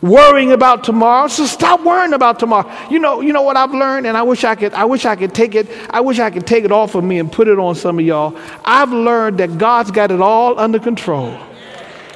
worrying 0.03 0.53
about 0.53 0.85
tomorrow. 0.85 1.29
So 1.29 1.47
stop 1.47 1.83
worrying 1.85 2.13
about 2.13 2.39
tomorrow. 2.39 2.71
You 2.91 2.99
know, 2.99 3.21
you 3.21 3.33
know 3.33 3.43
what 3.43 3.57
I've 3.57 3.73
learned, 3.73 4.07
and 4.07 4.17
I 4.17 4.23
wish 4.23 4.45
I 4.45 4.55
could, 4.55 4.73
I 4.73 4.85
wish 4.85 5.05
I 5.05 5.17
could 5.17 5.35
take 5.35 5.55
it, 5.55 5.69
I 5.91 6.01
wish 6.01 6.19
I 6.19 6.31
could 6.31 6.47
take 6.47 6.65
it 6.65 6.73
off 6.73 6.95
of 6.95 7.05
me 7.05 7.19
and 7.19 7.31
put 7.31 7.49
it 7.49 7.59
on 7.59 7.75
some 7.75 7.99
of 7.99 8.05
y'all. 8.05 8.37
I've 8.65 8.93
learned 8.93 9.39
that 9.39 9.59
God's 9.59 9.91
got 9.91 10.11
it 10.11 10.21
all 10.21 10.59
under 10.59 10.79
control. 10.79 11.39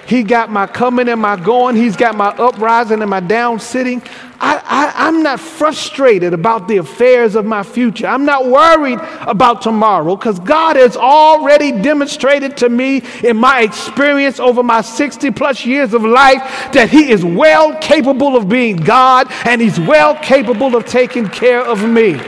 He 0.06 0.22
got 0.22 0.50
my 0.50 0.66
coming 0.66 1.08
and 1.08 1.20
my 1.20 1.36
going. 1.36 1.76
He's 1.76 1.96
got 1.96 2.14
my 2.14 2.28
uprising 2.28 3.00
and 3.00 3.10
my 3.10 3.20
down 3.20 3.58
sitting. 3.58 4.02
I, 4.40 5.08
am 5.08 5.22
not 5.22 5.40
frustrated 5.40 6.32
about 6.32 6.68
the 6.68 6.78
affairs 6.78 7.34
of 7.34 7.44
my 7.44 7.62
future. 7.62 8.06
I'm 8.06 8.24
not 8.24 8.46
worried 8.46 8.98
about 9.22 9.62
tomorrow 9.62 10.16
because 10.16 10.38
God 10.40 10.76
has 10.76 10.96
already 10.96 11.72
demonstrated 11.72 12.56
to 12.58 12.68
me 12.68 13.02
in 13.22 13.36
my 13.36 13.62
experience 13.62 14.40
over 14.40 14.62
my 14.62 14.80
60 14.80 15.30
plus 15.32 15.64
years 15.64 15.94
of 15.94 16.04
life 16.04 16.42
that 16.72 16.88
He 16.90 17.10
is 17.10 17.24
well 17.24 17.76
capable 17.78 18.36
of 18.36 18.48
being 18.48 18.76
God 18.76 19.28
and 19.44 19.60
He's 19.60 19.78
well 19.78 20.16
capable 20.16 20.76
of 20.76 20.84
taking 20.86 21.28
care 21.28 21.62
of 21.62 21.88
me. 21.88 22.20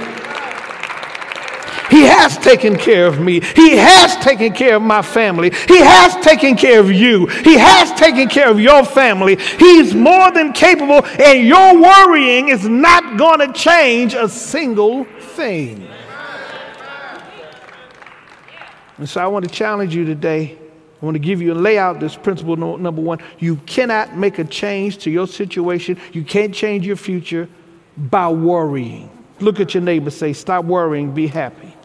He 1.96 2.02
has 2.02 2.36
taken 2.36 2.76
care 2.76 3.06
of 3.06 3.20
me. 3.20 3.40
He 3.40 3.74
has 3.78 4.16
taken 4.16 4.52
care 4.52 4.76
of 4.76 4.82
my 4.82 5.00
family. 5.00 5.48
He 5.66 5.78
has 5.78 6.14
taken 6.16 6.54
care 6.54 6.78
of 6.78 6.92
you. 6.92 7.24
He 7.26 7.56
has 7.56 7.90
taken 7.92 8.28
care 8.28 8.50
of 8.50 8.60
your 8.60 8.84
family. 8.84 9.36
He's 9.58 9.94
more 9.94 10.30
than 10.30 10.52
capable, 10.52 11.06
and 11.06 11.48
your 11.48 11.80
worrying 11.80 12.48
is 12.50 12.68
not 12.68 13.16
going 13.16 13.38
to 13.38 13.50
change 13.50 14.12
a 14.12 14.28
single 14.28 15.04
thing. 15.04 15.88
And 18.98 19.08
so 19.08 19.22
I 19.22 19.26
want 19.28 19.48
to 19.48 19.50
challenge 19.50 19.94
you 19.94 20.04
today. 20.04 20.58
I 21.00 21.04
want 21.04 21.14
to 21.14 21.18
give 21.18 21.40
you 21.40 21.52
and 21.52 21.62
lay 21.62 21.78
out 21.78 21.98
this 21.98 22.14
principle 22.14 22.56
number 22.56 23.00
one. 23.00 23.20
You 23.38 23.56
cannot 23.64 24.14
make 24.14 24.38
a 24.38 24.44
change 24.44 24.98
to 24.98 25.10
your 25.10 25.26
situation. 25.26 25.98
You 26.12 26.24
can't 26.24 26.54
change 26.54 26.86
your 26.86 26.96
future 26.96 27.48
by 27.96 28.28
worrying. 28.28 29.08
Look 29.40 29.60
at 29.60 29.72
your 29.72 29.82
neighbor, 29.82 30.10
say, 30.10 30.34
Stop 30.34 30.66
worrying, 30.66 31.12
be 31.12 31.26
happy. 31.26 31.75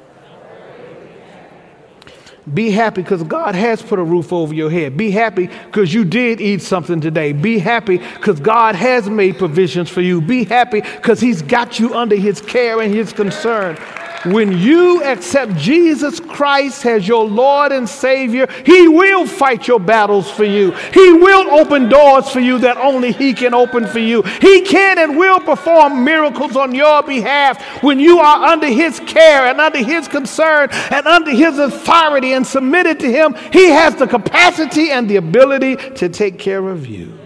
Be 2.51 2.71
happy 2.71 3.03
because 3.03 3.21
God 3.23 3.53
has 3.53 3.81
put 3.83 3.99
a 3.99 4.03
roof 4.03 4.33
over 4.33 4.53
your 4.53 4.71
head. 4.71 4.97
Be 4.97 5.11
happy 5.11 5.47
because 5.47 5.93
you 5.93 6.03
did 6.03 6.41
eat 6.41 6.61
something 6.61 6.99
today. 6.99 7.33
Be 7.33 7.59
happy 7.59 7.97
because 7.97 8.39
God 8.39 8.73
has 8.73 9.07
made 9.07 9.37
provisions 9.37 9.89
for 9.89 10.01
you. 10.01 10.21
Be 10.21 10.43
happy 10.43 10.81
because 10.81 11.19
He's 11.19 11.43
got 11.43 11.79
you 11.79 11.93
under 11.93 12.15
His 12.15 12.41
care 12.41 12.81
and 12.81 12.91
His 12.91 13.13
concern. 13.13 13.77
When 14.25 14.51
you 14.51 15.03
accept 15.03 15.55
Jesus 15.55 16.19
Christ 16.19 16.85
as 16.85 17.07
your 17.07 17.25
Lord 17.25 17.71
and 17.71 17.89
Savior, 17.89 18.47
He 18.65 18.87
will 18.87 19.25
fight 19.25 19.67
your 19.67 19.79
battles 19.79 20.29
for 20.29 20.43
you. 20.43 20.71
He 20.93 21.13
will 21.13 21.49
open 21.51 21.89
doors 21.89 22.29
for 22.29 22.39
you 22.39 22.59
that 22.59 22.77
only 22.77 23.11
He 23.11 23.33
can 23.33 23.53
open 23.53 23.87
for 23.87 23.99
you. 23.99 24.21
He 24.21 24.61
can 24.61 24.99
and 24.99 25.17
will 25.17 25.39
perform 25.39 26.03
miracles 26.03 26.55
on 26.55 26.75
your 26.75 27.01
behalf 27.03 27.83
when 27.83 27.99
you 27.99 28.19
are 28.19 28.45
under 28.45 28.67
His 28.67 28.99
care 29.01 29.47
and 29.47 29.59
under 29.59 29.83
His 29.83 30.07
concern 30.07 30.69
and 30.91 31.07
under 31.07 31.31
His 31.31 31.57
authority 31.57 32.33
and 32.33 32.45
submitted 32.45 32.99
to 32.99 33.11
Him. 33.11 33.35
He 33.51 33.69
has 33.69 33.95
the 33.95 34.07
capacity 34.07 34.91
and 34.91 35.09
the 35.09 35.15
ability 35.15 35.77
to 35.95 36.09
take 36.09 36.37
care 36.37 36.69
of 36.69 36.85
you. 36.85 37.20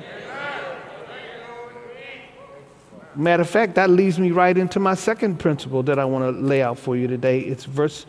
Matter 3.16 3.42
of 3.42 3.50
fact, 3.50 3.76
that 3.76 3.90
leads 3.90 4.20
me 4.20 4.32
right 4.32 4.58
into 4.58 4.80
my 4.80 4.94
second 4.94 5.40
principle 5.40 5.84
that 5.84 6.00
I 6.00 6.06
want 6.06 6.36
to 6.36 6.42
lay 6.42 6.62
out 6.62 6.78
for 6.78 6.98
you 6.98 7.08
today. 7.08 7.40
It's 7.40 7.66
verse, 7.66 8.06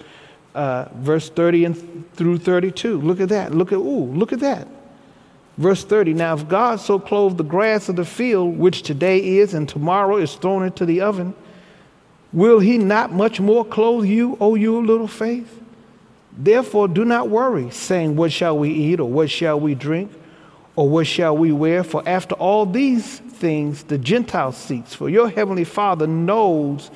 uh, 0.54 0.86
verse 0.96 1.28
30 1.30 1.64
and 1.64 2.14
through 2.14 2.38
32. 2.38 3.00
Look 3.00 3.20
at 3.20 3.28
that. 3.28 3.54
Look 3.54 3.72
at, 3.72 3.76
ooh, 3.76 4.06
look 4.12 4.32
at 4.32 4.40
that. 4.40 4.68
Verse 5.58 5.84
30 5.84 6.14
Now, 6.14 6.34
if 6.34 6.48
God 6.48 6.80
so 6.80 6.98
clothed 6.98 7.38
the 7.38 7.44
grass 7.44 7.88
of 7.88 7.96
the 7.96 8.04
field, 8.04 8.58
which 8.58 8.82
today 8.82 9.38
is 9.38 9.54
and 9.54 9.68
tomorrow 9.68 10.16
is 10.16 10.34
thrown 10.34 10.64
into 10.64 10.84
the 10.84 11.00
oven, 11.00 11.34
will 12.32 12.58
he 12.58 12.78
not 12.78 13.12
much 13.12 13.40
more 13.40 13.64
clothe 13.64 14.04
you, 14.06 14.36
O 14.40 14.54
you 14.54 14.84
little 14.84 15.08
faith? 15.08 15.62
Therefore, 16.36 16.88
do 16.88 17.04
not 17.04 17.30
worry, 17.30 17.70
saying, 17.70 18.16
What 18.16 18.32
shall 18.32 18.58
we 18.58 18.70
eat, 18.70 19.00
or 19.00 19.08
what 19.08 19.30
shall 19.30 19.58
we 19.58 19.74
drink, 19.74 20.12
or 20.76 20.88
what 20.88 21.06
shall 21.06 21.36
we 21.36 21.52
wear? 21.52 21.82
For 21.82 22.06
after 22.06 22.34
all 22.34 22.66
these 22.66 23.18
things 23.18 23.82
the 23.84 23.98
Gentile 23.98 24.52
seeks, 24.52 24.94
for 24.94 25.08
your 25.08 25.28
heavenly 25.28 25.64
Father 25.64 26.06
knows 26.06 26.90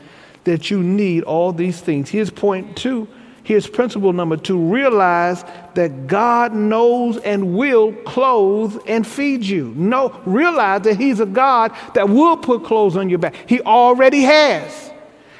that 0.44 0.70
you 0.70 0.82
need 0.82 1.24
all 1.24 1.52
these 1.52 1.80
things. 1.80 2.08
Here's 2.08 2.30
point 2.30 2.76
two. 2.76 3.08
Here's 3.42 3.66
principle 3.66 4.12
number 4.12 4.36
two 4.36 4.58
realize 4.58 5.44
that 5.74 6.06
God 6.06 6.54
knows 6.54 7.16
and 7.18 7.56
will 7.56 7.92
clothe 7.92 8.78
and 8.86 9.06
feed 9.06 9.42
you. 9.42 9.72
No, 9.76 10.20
realize 10.24 10.82
that 10.82 10.96
He's 10.96 11.20
a 11.20 11.26
God 11.26 11.72
that 11.94 12.08
will 12.08 12.36
put 12.36 12.64
clothes 12.64 12.96
on 12.96 13.08
your 13.08 13.18
back. 13.18 13.34
He 13.48 13.60
already 13.62 14.20
has. 14.20 14.89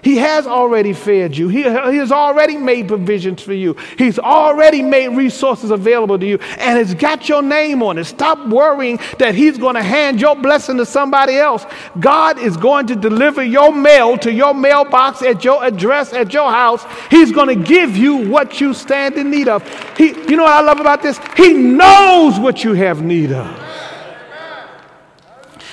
He 0.03 0.17
has 0.17 0.47
already 0.47 0.93
fed 0.93 1.37
you. 1.37 1.49
He, 1.49 1.63
he 1.63 1.97
has 1.97 2.13
already 2.13 2.57
made 2.57 2.89
provisions 2.89 3.43
for 3.43 3.53
you. 3.53 3.77
He's 3.99 4.19
already 4.19 4.83
made 4.83 5.09
resources 5.09 5.71
available 5.71 6.19
to 6.19 6.27
you 6.27 6.39
and 6.59 6.79
has 6.79 6.95
got 6.95 7.29
your 7.29 7.43
name 7.43 7.83
on 7.83 7.99
it. 7.99 8.05
Stop 8.05 8.49
worrying 8.49 8.99
that 9.19 9.35
He's 9.35 9.59
going 9.59 9.75
to 9.75 9.83
hand 9.83 10.21
your 10.21 10.37
blessing 10.37 10.77
to 10.79 10.87
somebody 10.87 11.37
else. 11.37 11.67
God 11.99 12.39
is 12.39 12.57
going 12.57 12.87
to 12.89 12.97
deliver 12.97 13.43
your 13.43 13.73
mail 13.73 14.17
to 14.19 14.33
your 14.33 14.55
mailbox 14.55 15.23
at 15.23 15.45
your 15.45 15.65
address 15.65 16.13
at 16.13 16.33
your 16.33 16.51
house. 16.51 16.85
He's 17.11 17.33
going 17.33 17.49
to 17.49 17.65
give 17.65 17.97
you 17.97 18.29
what 18.29 18.61
you 18.61 18.75
stand 18.75 19.17
in 19.17 19.31
need 19.31 19.49
of. 19.49 19.63
He, 19.97 20.09
you 20.09 20.37
know 20.37 20.45
what 20.45 20.53
I 20.53 20.61
love 20.61 20.81
about 20.81 21.03
this? 21.03 21.19
He 21.37 21.53
knows 21.53 22.39
what 22.39 22.65
you 22.65 22.75
have 22.75 23.03
need 23.03 23.33
of. 23.33 23.90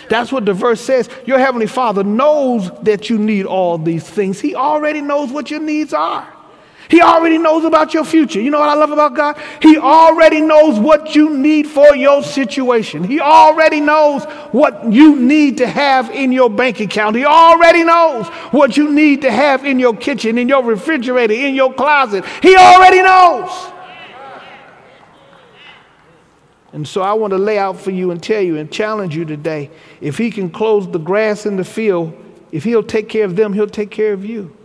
That's 0.10 0.32
what 0.32 0.46
the 0.46 0.54
verse 0.54 0.82
says. 0.82 1.10
Your 1.26 1.40
heavenly 1.40 1.68
Father 1.68 2.04
knows 2.04 2.72
that 2.84 3.10
you 3.10 3.18
need 3.18 3.46
all 3.46 3.78
these 3.78 4.08
things. 4.08 4.40
He 4.40 4.56
already 4.56 5.02
knows 5.02 5.32
what 5.32 5.52
your 5.52 5.60
needs 5.60 5.94
are. 5.94 6.34
He 6.90 7.02
already 7.02 7.38
knows 7.38 7.66
about 7.66 7.94
your 7.94 8.06
future. 8.06 8.40
You 8.40 8.50
know 8.50 8.60
what 8.60 8.70
I 8.70 8.76
love 8.76 8.92
about 8.92 9.14
God? 9.14 9.38
He 9.62 9.78
already 9.78 10.40
knows 10.40 10.80
what 10.80 11.16
you 11.16 11.36
need 11.36 11.68
for 11.68 11.96
your 11.96 12.24
situation. 12.24 13.04
He 13.04 13.20
already 13.20 13.82
knows 13.82 14.24
what 14.54 14.92
you 14.92 15.20
need 15.20 15.58
to 15.58 15.68
have 15.68 16.10
in 16.12 16.32
your 16.32 16.50
bank 16.50 16.80
account. 16.80 17.16
He 17.16 17.26
already 17.26 17.84
knows 17.84 18.28
what 18.52 18.78
you 18.78 18.90
need 18.90 19.22
to 19.24 19.32
have 19.32 19.66
in 19.66 19.80
your 19.80 19.96
kitchen, 19.96 20.38
in 20.38 20.48
your 20.48 20.64
refrigerator, 20.64 21.34
in 21.34 21.56
your 21.56 21.74
closet. 21.74 22.24
He 22.42 22.56
already 22.56 23.02
knows. 23.02 23.74
And 26.78 26.88
so 26.88 27.02
I 27.02 27.14
want 27.14 27.32
to 27.32 27.40
lay 27.40 27.58
out 27.58 27.80
for 27.80 27.90
you 27.90 28.12
and 28.12 28.22
tell 28.22 28.40
you 28.40 28.58
and 28.58 28.72
challenge 28.72 29.16
you 29.16 29.26
today 29.26 29.72
if 30.00 30.16
He 30.16 30.30
can 30.30 30.48
close 30.48 30.88
the 30.88 31.00
grass 31.00 31.48
in 31.48 31.58
the 31.58 31.64
field, 31.64 32.16
if 32.52 32.64
He'll 32.64 32.84
take 32.84 33.10
care 33.10 33.26
of 33.26 33.36
them, 33.36 33.52
He'll 33.52 33.66
take 33.66 33.90
care 33.90 34.14
of 34.14 34.24
you. 34.24 34.56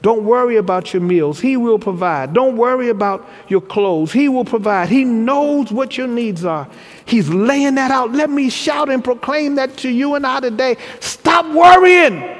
Don't 0.00 0.24
worry 0.24 0.56
about 0.56 0.94
your 0.94 1.02
meals. 1.02 1.38
He 1.38 1.58
will 1.58 1.78
provide. 1.78 2.32
Don't 2.32 2.56
worry 2.56 2.88
about 2.88 3.28
your 3.48 3.60
clothes. 3.60 4.10
He 4.10 4.26
will 4.30 4.46
provide. 4.46 4.88
He 4.88 5.04
knows 5.04 5.70
what 5.70 5.98
your 5.98 6.06
needs 6.06 6.46
are. 6.46 6.66
He's 7.04 7.28
laying 7.28 7.74
that 7.74 7.90
out. 7.90 8.10
Let 8.10 8.30
me 8.30 8.48
shout 8.48 8.88
and 8.88 9.04
proclaim 9.04 9.56
that 9.56 9.76
to 9.78 9.90
you 9.90 10.14
and 10.14 10.26
I 10.26 10.40
today. 10.40 10.78
Stop 11.00 11.44
worrying. 11.54 12.38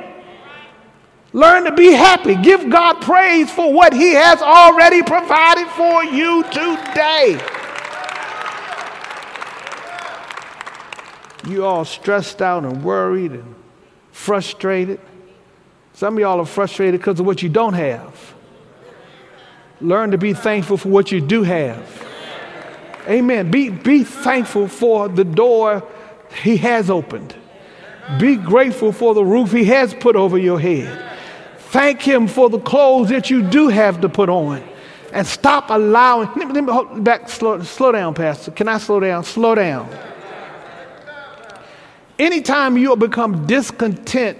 Learn 1.34 1.64
to 1.64 1.72
be 1.72 1.92
happy. 1.92 2.36
Give 2.36 2.70
God 2.70 3.02
praise 3.02 3.50
for 3.50 3.70
what 3.70 3.92
He 3.92 4.14
has 4.14 4.40
already 4.40 5.02
provided 5.02 5.68
for 5.68 6.04
you 6.04 6.42
today. 6.44 7.59
You 11.46 11.64
all 11.64 11.84
stressed 11.84 12.42
out 12.42 12.64
and 12.64 12.84
worried 12.84 13.32
and 13.32 13.54
frustrated. 14.12 15.00
Some 15.94 16.14
of 16.14 16.20
y'all 16.20 16.40
are 16.40 16.46
frustrated 16.46 17.00
because 17.00 17.20
of 17.20 17.26
what 17.26 17.42
you 17.42 17.48
don't 17.48 17.74
have. 17.74 18.34
Learn 19.80 20.10
to 20.10 20.18
be 20.18 20.34
thankful 20.34 20.76
for 20.76 20.88
what 20.88 21.10
you 21.10 21.20
do 21.20 21.42
have. 21.42 22.06
Amen. 23.08 23.50
Be, 23.50 23.70
be 23.70 24.04
thankful 24.04 24.68
for 24.68 25.08
the 25.08 25.24
door 25.24 25.82
He 26.42 26.58
has 26.58 26.90
opened. 26.90 27.34
Be 28.18 28.36
grateful 28.36 28.92
for 28.92 29.14
the 29.14 29.24
roof 29.24 29.52
He 29.52 29.64
has 29.64 29.94
put 29.94 30.16
over 30.16 30.36
your 30.36 30.60
head. 30.60 31.06
Thank 31.70 32.02
Him 32.02 32.26
for 32.28 32.50
the 32.50 32.58
clothes 32.60 33.08
that 33.08 33.30
you 33.30 33.42
do 33.42 33.68
have 33.68 34.00
to 34.02 34.08
put 34.08 34.28
on. 34.28 34.62
And 35.12 35.26
stop 35.26 35.70
allowing, 35.70 36.28
let 36.28 36.36
me, 36.36 36.44
let 36.46 36.64
me 36.64 36.72
hold 36.72 37.02
back, 37.02 37.28
slow, 37.28 37.62
slow 37.62 37.92
down, 37.92 38.14
Pastor. 38.14 38.50
Can 38.50 38.68
I 38.68 38.78
slow 38.78 39.00
down? 39.00 39.24
Slow 39.24 39.54
down. 39.54 39.88
Anytime 42.20 42.76
you 42.76 42.94
become 42.96 43.46
discontent 43.46 44.36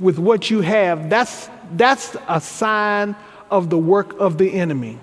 with 0.00 0.18
what 0.18 0.50
you 0.50 0.62
have, 0.62 1.08
that's, 1.08 1.48
that's 1.74 2.16
a 2.26 2.40
sign 2.40 3.14
of 3.52 3.70
the 3.70 3.78
work 3.78 4.18
of 4.18 4.36
the 4.36 4.52
enemy. 4.52 4.98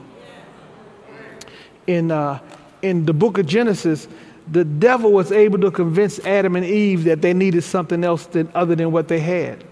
In, 1.88 2.12
uh, 2.12 2.40
in 2.82 3.06
the 3.06 3.14
book 3.14 3.38
of 3.38 3.46
Genesis, 3.46 4.10
the 4.52 4.66
devil 4.66 5.14
was 5.14 5.32
able 5.32 5.60
to 5.60 5.72
convince 5.72 6.20
Adam 6.20 6.58
and 6.58 6.66
Eve 6.66 7.06
that 7.06 7.22
they 7.22 7.34
needed 7.34 7.64
something 7.64 8.04
else 8.04 8.26
than, 8.26 8.52
other 8.54 8.76
than 8.76 8.92
what 8.92 9.08
they 9.08 9.22
had. 9.22 9.64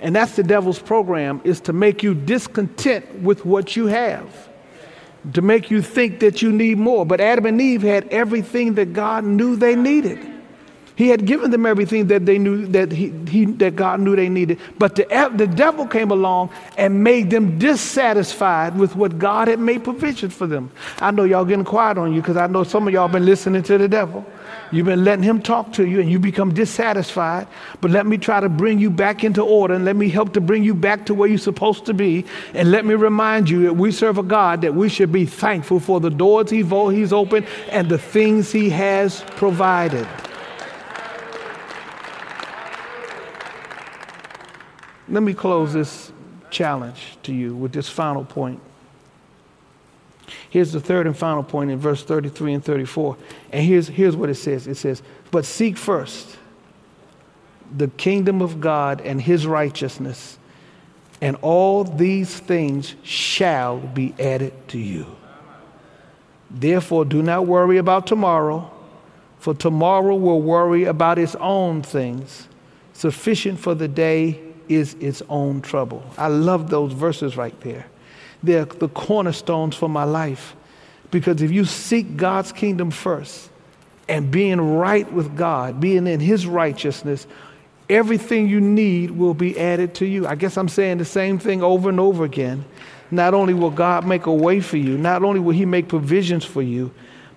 And 0.00 0.16
that's 0.16 0.34
the 0.34 0.42
devil's 0.42 0.80
program 0.80 1.40
is 1.44 1.60
to 1.60 1.72
make 1.72 2.02
you 2.02 2.12
discontent 2.12 3.22
with 3.22 3.44
what 3.44 3.76
you 3.76 3.86
have. 3.86 4.48
To 5.34 5.42
make 5.42 5.70
you 5.70 5.80
think 5.80 6.18
that 6.18 6.42
you 6.42 6.50
need 6.50 6.78
more. 6.78 7.06
But 7.06 7.20
Adam 7.20 7.46
and 7.46 7.60
Eve 7.60 7.82
had 7.82 8.08
everything 8.08 8.74
that 8.74 8.92
God 8.92 9.22
knew 9.22 9.54
they 9.54 9.76
needed. 9.76 10.31
He 11.02 11.08
had 11.08 11.26
given 11.26 11.50
them 11.50 11.66
everything 11.66 12.06
that 12.06 12.26
they 12.26 12.38
knew 12.38 12.64
that 12.68 12.92
he, 12.92 13.08
he 13.28 13.44
that 13.44 13.74
God 13.74 13.98
knew 13.98 14.14
they 14.14 14.28
needed. 14.28 14.60
But 14.78 14.94
the, 14.94 15.04
the 15.34 15.48
devil 15.48 15.84
came 15.84 16.12
along 16.12 16.50
and 16.78 17.02
made 17.02 17.28
them 17.28 17.58
dissatisfied 17.58 18.78
with 18.78 18.94
what 18.94 19.18
God 19.18 19.48
had 19.48 19.58
made 19.58 19.82
provision 19.82 20.30
for 20.30 20.46
them. 20.46 20.70
I 21.00 21.10
know 21.10 21.24
y'all 21.24 21.44
getting 21.44 21.64
quiet 21.64 21.98
on 21.98 22.12
you 22.12 22.20
because 22.20 22.36
I 22.36 22.46
know 22.46 22.62
some 22.62 22.86
of 22.86 22.94
y'all 22.94 23.08
been 23.08 23.24
listening 23.24 23.64
to 23.64 23.78
the 23.78 23.88
devil. 23.88 24.24
You've 24.70 24.86
been 24.86 25.02
letting 25.02 25.24
him 25.24 25.42
talk 25.42 25.72
to 25.72 25.84
you 25.84 25.98
and 25.98 26.08
you 26.08 26.20
become 26.20 26.54
dissatisfied. 26.54 27.48
But 27.80 27.90
let 27.90 28.06
me 28.06 28.16
try 28.16 28.38
to 28.38 28.48
bring 28.48 28.78
you 28.78 28.88
back 28.88 29.24
into 29.24 29.42
order 29.42 29.74
and 29.74 29.84
let 29.84 29.96
me 29.96 30.08
help 30.08 30.32
to 30.34 30.40
bring 30.40 30.62
you 30.62 30.72
back 30.72 31.06
to 31.06 31.14
where 31.14 31.28
you're 31.28 31.36
supposed 31.36 31.84
to 31.86 31.94
be. 31.94 32.24
And 32.54 32.70
let 32.70 32.84
me 32.84 32.94
remind 32.94 33.50
you 33.50 33.64
that 33.64 33.74
we 33.74 33.90
serve 33.90 34.18
a 34.18 34.22
God 34.22 34.60
that 34.60 34.76
we 34.76 34.88
should 34.88 35.10
be 35.10 35.26
thankful 35.26 35.80
for 35.80 35.98
the 35.98 36.10
doors 36.10 36.48
he's 36.48 36.72
opened 37.12 37.48
and 37.70 37.88
the 37.88 37.98
things 37.98 38.52
he 38.52 38.70
has 38.70 39.22
provided. 39.30 40.06
Let 45.12 45.22
me 45.22 45.34
close 45.34 45.74
this 45.74 46.10
challenge 46.50 47.18
to 47.24 47.34
you 47.34 47.54
with 47.54 47.72
this 47.72 47.86
final 47.86 48.24
point. 48.24 48.60
Here's 50.48 50.72
the 50.72 50.80
third 50.80 51.06
and 51.06 51.14
final 51.14 51.42
point 51.42 51.70
in 51.70 51.78
verse 51.78 52.02
33 52.02 52.54
and 52.54 52.64
34. 52.64 53.18
And 53.52 53.66
here's, 53.66 53.88
here's 53.88 54.16
what 54.16 54.30
it 54.30 54.36
says 54.36 54.66
it 54.66 54.76
says, 54.76 55.02
But 55.30 55.44
seek 55.44 55.76
first 55.76 56.38
the 57.76 57.88
kingdom 57.88 58.40
of 58.40 58.58
God 58.58 59.02
and 59.02 59.20
his 59.20 59.46
righteousness, 59.46 60.38
and 61.20 61.36
all 61.42 61.84
these 61.84 62.38
things 62.40 62.94
shall 63.02 63.80
be 63.80 64.14
added 64.18 64.54
to 64.68 64.78
you. 64.78 65.06
Therefore, 66.50 67.04
do 67.04 67.22
not 67.22 67.46
worry 67.46 67.76
about 67.76 68.06
tomorrow, 68.06 68.70
for 69.40 69.52
tomorrow 69.52 70.16
will 70.16 70.40
worry 70.40 70.84
about 70.84 71.18
its 71.18 71.34
own 71.34 71.82
things. 71.82 72.48
Sufficient 72.94 73.60
for 73.60 73.74
the 73.74 73.88
day 73.88 74.51
is 74.68 74.94
its 74.94 75.22
own 75.28 75.62
trouble. 75.62 76.02
I 76.16 76.28
love 76.28 76.70
those 76.70 76.92
verses 76.92 77.36
right 77.36 77.58
there. 77.60 77.86
They're 78.42 78.64
the 78.64 78.88
cornerstones 78.88 79.76
for 79.76 79.88
my 79.88 80.04
life. 80.04 80.56
Because 81.10 81.42
if 81.42 81.52
you 81.52 81.64
seek 81.64 82.16
God's 82.16 82.52
kingdom 82.52 82.90
first 82.90 83.50
and 84.08 84.30
being 84.30 84.60
right 84.60 85.10
with 85.12 85.36
God, 85.36 85.80
being 85.80 86.06
in 86.06 86.20
His 86.20 86.46
righteousness, 86.46 87.26
everything 87.88 88.48
you 88.48 88.60
need 88.60 89.10
will 89.10 89.34
be 89.34 89.58
added 89.58 89.94
to 89.96 90.06
you. 90.06 90.26
I 90.26 90.34
guess 90.34 90.56
I'm 90.56 90.68
saying 90.68 90.98
the 90.98 91.04
same 91.04 91.38
thing 91.38 91.62
over 91.62 91.88
and 91.88 92.00
over 92.00 92.24
again. 92.24 92.64
Not 93.10 93.34
only 93.34 93.52
will 93.52 93.70
God 93.70 94.06
make 94.06 94.24
a 94.24 94.32
way 94.32 94.60
for 94.60 94.78
you, 94.78 94.96
not 94.96 95.22
only 95.22 95.38
will 95.38 95.52
He 95.52 95.66
make 95.66 95.88
provisions 95.88 96.44
for 96.44 96.62
you, 96.62 96.92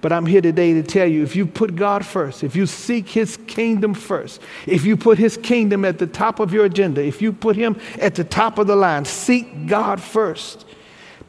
but 0.05 0.13
I'm 0.13 0.27
here 0.27 0.39
today 0.39 0.71
to 0.73 0.83
tell 0.83 1.07
you 1.07 1.23
if 1.23 1.35
you 1.35 1.47
put 1.47 1.75
God 1.75 2.05
first, 2.05 2.43
if 2.43 2.55
you 2.55 2.67
seek 2.67 3.09
His 3.09 3.37
kingdom 3.47 3.95
first, 3.95 4.39
if 4.67 4.85
you 4.85 4.97
put 4.97 5.17
His 5.17 5.35
kingdom 5.35 5.83
at 5.83 5.97
the 5.97 6.05
top 6.05 6.39
of 6.39 6.53
your 6.53 6.65
agenda, 6.65 7.03
if 7.03 7.23
you 7.23 7.33
put 7.33 7.55
Him 7.55 7.75
at 7.99 8.13
the 8.13 8.23
top 8.23 8.59
of 8.59 8.67
the 8.67 8.75
line, 8.75 9.05
seek 9.05 9.65
God 9.65 9.99
first. 9.99 10.67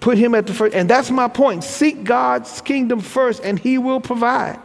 Put 0.01 0.19
Him 0.19 0.35
at 0.35 0.47
the 0.47 0.53
first. 0.53 0.75
And 0.75 0.91
that's 0.91 1.11
my 1.11 1.27
point. 1.27 1.65
Seek 1.65 2.05
God's 2.05 2.61
kingdom 2.61 3.01
first, 3.01 3.43
and 3.43 3.59
He 3.59 3.79
will 3.79 3.99
provide. 3.99 4.61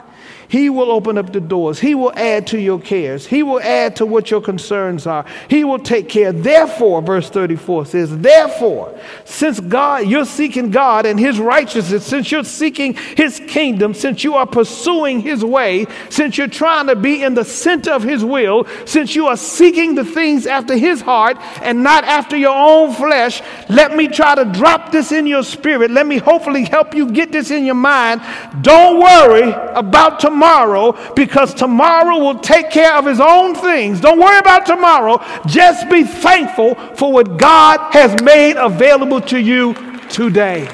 He 0.52 0.70
will 0.70 0.92
open 0.92 1.18
up 1.18 1.32
the 1.32 1.40
doors. 1.40 1.80
He 1.80 1.96
will 1.96 2.12
add 2.14 2.46
to 2.48 2.60
your 2.60 2.78
cares. 2.78 3.26
He 3.26 3.42
will 3.42 3.62
add 3.62 3.96
to 3.96 4.06
what 4.06 4.30
your 4.30 4.42
concerns 4.42 5.08
are. 5.08 5.24
He 5.50 5.64
will 5.64 5.80
take 5.80 6.10
care. 6.10 6.34
Therefore, 6.34 7.02
verse 7.02 7.30
34 7.30 7.86
says, 7.86 8.18
Therefore, 8.18 9.00
since 9.24 9.62
God, 9.62 10.08
you're 10.08 10.26
seeking 10.26 10.70
God 10.70 11.06
and 11.06 11.18
His 11.18 11.40
righteousness, 11.40 12.06
since 12.06 12.34
you're 12.34 12.44
seeking 12.44 12.96
His 12.96 13.40
kingdom, 13.48 13.94
since 13.94 14.26
you 14.26 14.36
are 14.36 14.46
pursuing 14.46 15.22
His 15.22 15.42
way, 15.42 15.86
since 16.10 16.38
you're 16.38 16.48
trying 16.48 16.88
to 16.88 16.98
be 16.98 17.24
in 17.24 17.34
the 17.34 17.46
center 17.46 17.94
of 17.94 18.04
His 18.04 18.26
will, 18.26 18.68
since 18.84 19.16
you 19.16 19.28
are 19.28 19.38
seeking 19.38 19.96
the 19.96 20.04
things 20.04 20.46
after 20.46 20.76
His 20.76 21.00
heart 21.00 21.38
and 21.62 21.82
not 21.82 22.04
after 22.04 22.36
your 22.36 22.58
own 22.58 22.94
flesh, 22.94 23.42
let 23.70 23.96
me 23.96 24.10
try 24.10 24.36
to 24.36 24.44
drop 24.44 24.92
this 24.92 25.14
in 25.14 25.28
your 25.28 25.44
spirit. 25.44 25.92
Let 25.92 26.08
me 26.08 26.18
hopefully 26.18 26.66
help 26.66 26.94
you 26.94 27.10
get 27.10 27.32
this 27.32 27.52
in 27.52 27.64
your 27.64 27.76
mind. 27.76 28.22
Don't 28.62 29.00
worry 29.00 29.50
about 29.76 30.20
tomorrow 30.20 30.41
tomorrow 30.42 31.14
because 31.14 31.54
tomorrow 31.54 32.18
will 32.18 32.40
take 32.40 32.72
care 32.72 32.96
of 32.96 33.06
his 33.06 33.20
own 33.20 33.54
things. 33.54 34.02
Don't 34.02 34.20
worry 34.20 34.40
about 34.40 34.66
tomorrow. 34.66 35.24
Just 35.46 35.88
be 35.88 36.04
thankful 36.04 36.74
for 36.96 37.14
what 37.14 37.38
God 37.38 37.94
has 37.94 38.20
made 38.24 38.58
available 38.58 39.22
to 39.22 39.38
you 39.38 39.76
today. 40.10 40.68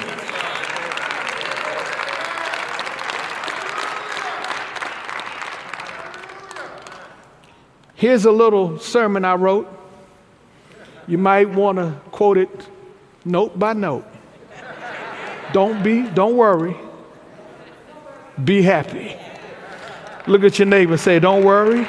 Here's 7.94 8.24
a 8.24 8.32
little 8.32 8.78
sermon 8.78 9.26
I 9.26 9.34
wrote. 9.34 9.68
You 11.06 11.18
might 11.18 11.50
want 11.50 11.76
to 11.76 12.00
quote 12.10 12.38
it 12.38 12.68
note 13.26 13.58
by 13.58 13.74
note. 13.74 14.06
Don't 15.52 15.82
be, 15.82 16.02
don't 16.02 16.36
worry. 16.36 16.74
Be 18.42 18.62
happy. 18.62 19.16
Look 20.28 20.44
at 20.44 20.58
your 20.58 20.66
neighbor 20.66 20.98
say, 20.98 21.18
Don't 21.18 21.42
worry, 21.42 21.88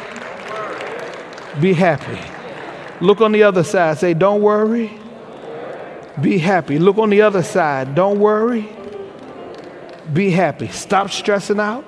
be 1.59 1.73
happy. 1.73 2.17
Look 3.01 3.19
on 3.19 3.33
the 3.33 3.43
other 3.43 3.65
side, 3.65 3.97
say, 3.97 4.13
Don't 4.13 4.41
worry, 4.41 4.97
be 6.21 6.37
happy. 6.37 6.79
Look 6.79 6.97
on 6.97 7.09
the 7.09 7.21
other 7.21 7.43
side, 7.43 7.95
don't 7.95 8.17
worry, 8.17 8.69
be 10.13 10.31
happy. 10.31 10.69
Stop 10.69 11.11
stressing 11.11 11.59
out. 11.59 11.85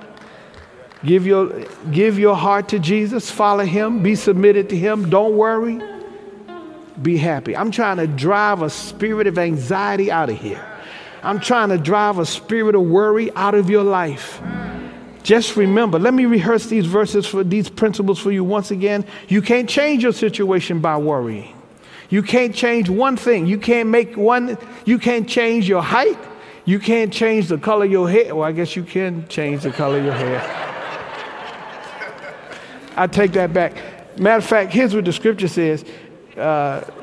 Give 1.04 1.26
your, 1.26 1.64
give 1.90 2.18
your 2.18 2.36
heart 2.36 2.68
to 2.68 2.78
Jesus, 2.78 3.30
follow 3.30 3.64
Him, 3.64 4.02
be 4.02 4.14
submitted 4.14 4.68
to 4.68 4.76
Him, 4.76 5.08
don't 5.08 5.36
worry, 5.36 5.80
be 7.00 7.16
happy. 7.16 7.56
I'm 7.56 7.70
trying 7.70 7.96
to 7.96 8.06
drive 8.06 8.60
a 8.60 8.68
spirit 8.68 9.26
of 9.26 9.38
anxiety 9.38 10.10
out 10.10 10.28
of 10.28 10.38
here. 10.38 10.64
I'm 11.22 11.40
trying 11.40 11.70
to 11.70 11.78
drive 11.78 12.18
a 12.18 12.26
spirit 12.26 12.74
of 12.74 12.82
worry 12.82 13.34
out 13.34 13.54
of 13.54 13.70
your 13.70 13.84
life. 13.84 14.40
Just 15.22 15.56
remember, 15.56 15.98
let 15.98 16.14
me 16.14 16.26
rehearse 16.26 16.66
these 16.66 16.86
verses 16.86 17.26
for 17.26 17.44
these 17.44 17.68
principles 17.68 18.18
for 18.18 18.32
you 18.32 18.42
once 18.42 18.70
again. 18.70 19.04
You 19.28 19.40
can't 19.40 19.68
change 19.68 20.02
your 20.02 20.12
situation 20.12 20.80
by 20.80 20.96
worrying. 20.96 21.54
You 22.10 22.22
can't 22.22 22.54
change 22.54 22.90
one 22.90 23.16
thing. 23.16 23.46
You 23.46 23.58
can't 23.58 23.88
make 23.88 24.16
one, 24.16 24.58
you 24.84 24.98
can't 24.98 25.28
change 25.28 25.68
your 25.68 25.82
height. 25.82 26.18
You 26.64 26.78
can't 26.78 27.12
change 27.12 27.48
the 27.48 27.58
color 27.58 27.86
of 27.86 27.90
your 27.90 28.08
hair. 28.08 28.34
Well, 28.34 28.46
I 28.46 28.52
guess 28.52 28.76
you 28.76 28.84
can 28.84 29.26
change 29.28 29.62
the 29.62 29.72
color 29.72 29.98
of 29.98 30.04
your 30.04 30.14
hair. 30.14 30.40
I 32.96 33.06
take 33.06 33.32
that 33.32 33.52
back. 33.52 34.18
Matter 34.18 34.38
of 34.38 34.44
fact, 34.44 34.72
here's 34.72 34.94
what 34.94 35.04
the 35.04 35.12
scripture 35.12 35.48
says. 35.48 35.84
Uh, 36.36 36.84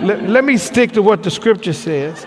let, 0.00 0.22
let 0.22 0.44
me 0.44 0.56
stick 0.56 0.92
to 0.92 1.02
what 1.02 1.22
the 1.22 1.30
scripture 1.30 1.72
says. 1.72 2.24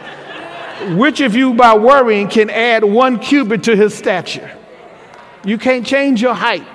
Which 0.95 1.19
of 1.19 1.35
you, 1.35 1.53
by 1.53 1.75
worrying, 1.75 2.29
can 2.29 2.49
add 2.49 2.83
one 2.83 3.19
cubit 3.19 3.63
to 3.63 3.75
his 3.75 3.93
stature? 3.93 4.58
You 5.43 5.57
can't 5.57 5.85
change 5.85 6.21
your 6.21 6.33
height. 6.33 6.65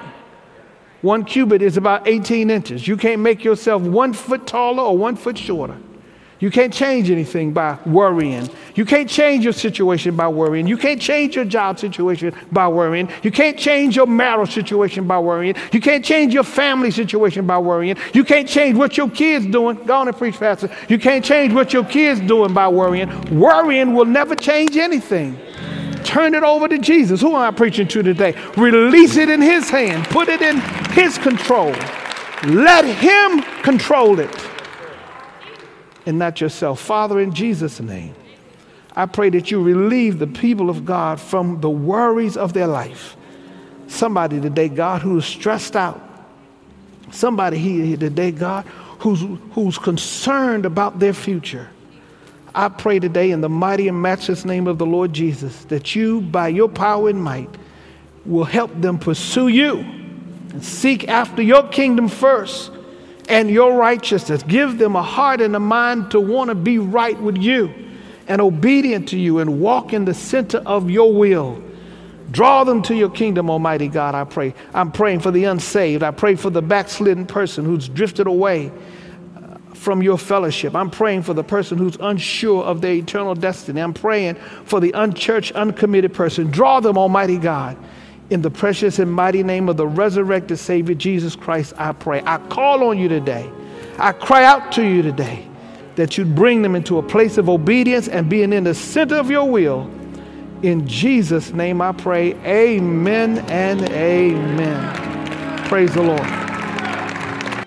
One 1.02 1.24
cubit 1.24 1.60
is 1.60 1.76
about 1.76 2.08
18 2.08 2.48
inches. 2.50 2.88
You 2.88 2.96
can't 2.96 3.20
make 3.20 3.44
yourself 3.44 3.82
one 3.82 4.14
foot 4.14 4.46
taller 4.46 4.82
or 4.82 4.96
one 4.96 5.16
foot 5.16 5.36
shorter. 5.36 5.76
You 6.40 6.50
can't 6.50 6.74
change 6.74 7.10
anything 7.10 7.52
by 7.52 7.78
worrying. 7.86 8.50
You 8.74 8.84
can't 8.84 9.08
change 9.08 9.44
your 9.44 9.52
situation 9.52 10.16
by 10.16 10.28
worrying. 10.28 10.66
You 10.66 10.76
can't 10.76 11.00
change 11.00 11.36
your 11.36 11.44
job 11.44 11.78
situation 11.78 12.34
by 12.50 12.68
worrying. 12.68 13.08
You 13.22 13.30
can't 13.30 13.58
change 13.58 13.96
your 13.96 14.06
marital 14.06 14.46
situation 14.46 15.06
by 15.06 15.18
worrying. 15.20 15.54
You 15.72 15.80
can't 15.80 16.04
change 16.04 16.34
your 16.34 16.42
family 16.42 16.90
situation 16.90 17.46
by 17.46 17.58
worrying. 17.58 17.96
You 18.12 18.24
can't 18.24 18.48
change 18.48 18.76
what 18.76 18.96
your 18.96 19.08
kids 19.08 19.46
doing. 19.46 19.76
Go 19.84 19.94
on 19.94 20.08
and 20.08 20.16
preach, 20.16 20.38
Pastor. 20.38 20.68
You 20.88 20.98
can't 20.98 21.24
change 21.24 21.52
what 21.52 21.72
your 21.72 21.84
kids 21.84 22.20
doing 22.20 22.52
by 22.52 22.68
worrying. 22.68 23.38
Worrying 23.38 23.94
will 23.94 24.04
never 24.04 24.34
change 24.34 24.76
anything. 24.76 25.38
Turn 26.04 26.34
it 26.34 26.42
over 26.42 26.68
to 26.68 26.78
Jesus. 26.78 27.20
Who 27.20 27.30
am 27.30 27.36
I 27.36 27.50
preaching 27.50 27.88
to 27.88 28.02
today? 28.02 28.34
Release 28.56 29.16
it 29.16 29.28
in 29.28 29.40
His 29.40 29.70
hand. 29.70 30.04
Put 30.06 30.28
it 30.28 30.42
in 30.42 30.60
His 30.92 31.18
control. 31.18 31.72
Let 32.44 32.84
Him 32.84 33.42
control 33.62 34.20
it 34.20 34.50
and 36.06 36.18
not 36.18 36.40
yourself. 36.40 36.80
Father, 36.80 37.20
in 37.20 37.32
Jesus' 37.32 37.80
name, 37.80 38.14
I 38.94 39.06
pray 39.06 39.30
that 39.30 39.50
you 39.50 39.62
relieve 39.62 40.18
the 40.18 40.26
people 40.26 40.70
of 40.70 40.84
God 40.84 41.20
from 41.20 41.60
the 41.60 41.70
worries 41.70 42.36
of 42.36 42.52
their 42.52 42.66
life. 42.66 43.16
Somebody 43.86 44.40
today, 44.40 44.68
God, 44.68 45.02
who 45.02 45.18
is 45.18 45.24
stressed 45.24 45.76
out. 45.76 46.00
Somebody 47.10 47.58
here 47.58 47.96
today, 47.96 48.30
God, 48.30 48.66
who's, 49.00 49.24
who's 49.52 49.78
concerned 49.78 50.66
about 50.66 50.98
their 50.98 51.12
future. 51.12 51.68
I 52.54 52.68
pray 52.68 53.00
today 53.00 53.32
in 53.32 53.40
the 53.40 53.48
mighty 53.48 53.88
and 53.88 54.00
matchless 54.00 54.44
name 54.44 54.68
of 54.68 54.78
the 54.78 54.86
Lord 54.86 55.12
Jesus 55.12 55.64
that 55.64 55.96
you, 55.96 56.20
by 56.20 56.48
your 56.48 56.68
power 56.68 57.08
and 57.08 57.22
might, 57.22 57.50
will 58.24 58.44
help 58.44 58.70
them 58.80 58.98
pursue 58.98 59.48
you 59.48 59.78
and 59.78 60.64
seek 60.64 61.08
after 61.08 61.42
your 61.42 61.66
kingdom 61.68 62.08
first 62.08 62.70
and 63.28 63.50
your 63.50 63.76
righteousness. 63.76 64.44
Give 64.44 64.78
them 64.78 64.94
a 64.94 65.02
heart 65.02 65.40
and 65.40 65.56
a 65.56 65.60
mind 65.60 66.12
to 66.12 66.20
want 66.20 66.48
to 66.48 66.54
be 66.54 66.78
right 66.78 67.18
with 67.20 67.36
you 67.36 67.74
and 68.28 68.40
obedient 68.40 69.08
to 69.08 69.18
you 69.18 69.40
and 69.40 69.60
walk 69.60 69.92
in 69.92 70.04
the 70.04 70.14
center 70.14 70.58
of 70.58 70.88
your 70.88 71.12
will. 71.12 71.60
Draw 72.30 72.64
them 72.64 72.82
to 72.82 72.94
your 72.94 73.10
kingdom, 73.10 73.50
Almighty 73.50 73.88
God, 73.88 74.14
I 74.14 74.24
pray. 74.24 74.54
I'm 74.72 74.92
praying 74.92 75.20
for 75.20 75.30
the 75.30 75.44
unsaved. 75.44 76.02
I 76.02 76.12
pray 76.12 76.36
for 76.36 76.50
the 76.50 76.62
backslidden 76.62 77.26
person 77.26 77.64
who's 77.64 77.88
drifted 77.88 78.26
away 78.26 78.72
from 79.84 80.02
your 80.02 80.16
fellowship. 80.16 80.74
I'm 80.74 80.90
praying 80.90 81.22
for 81.22 81.34
the 81.34 81.44
person 81.44 81.76
who's 81.76 81.96
unsure 82.00 82.64
of 82.64 82.80
their 82.80 82.94
eternal 82.94 83.34
destiny. 83.34 83.82
I'm 83.82 83.92
praying 83.92 84.36
for 84.64 84.80
the 84.80 84.90
unchurched, 84.92 85.52
uncommitted 85.52 86.14
person. 86.14 86.50
Draw 86.50 86.80
them, 86.80 86.96
Almighty 86.96 87.36
God. 87.36 87.76
In 88.30 88.40
the 88.40 88.50
precious 88.50 88.98
and 88.98 89.12
mighty 89.12 89.42
name 89.42 89.68
of 89.68 89.76
the 89.76 89.86
resurrected 89.86 90.58
Savior 90.58 90.94
Jesus 90.94 91.36
Christ, 91.36 91.74
I 91.76 91.92
pray. 91.92 92.22
I 92.24 92.38
call 92.48 92.82
on 92.84 92.98
you 92.98 93.08
today. 93.08 93.48
I 93.98 94.12
cry 94.12 94.44
out 94.44 94.72
to 94.72 94.82
you 94.82 95.02
today 95.02 95.46
that 95.96 96.16
you'd 96.16 96.34
bring 96.34 96.62
them 96.62 96.74
into 96.74 96.96
a 96.98 97.02
place 97.02 97.36
of 97.36 97.50
obedience 97.50 98.08
and 98.08 98.28
being 98.28 98.52
in 98.54 98.64
the 98.64 98.74
center 98.74 99.16
of 99.16 99.30
your 99.30 99.48
will. 99.48 99.90
In 100.62 100.88
Jesus' 100.88 101.52
name 101.52 101.82
I 101.82 101.92
pray. 101.92 102.32
Amen 102.44 103.38
and 103.50 103.82
amen. 103.90 105.68
Praise 105.68 105.92
the 105.92 106.02
Lord. 106.02 106.43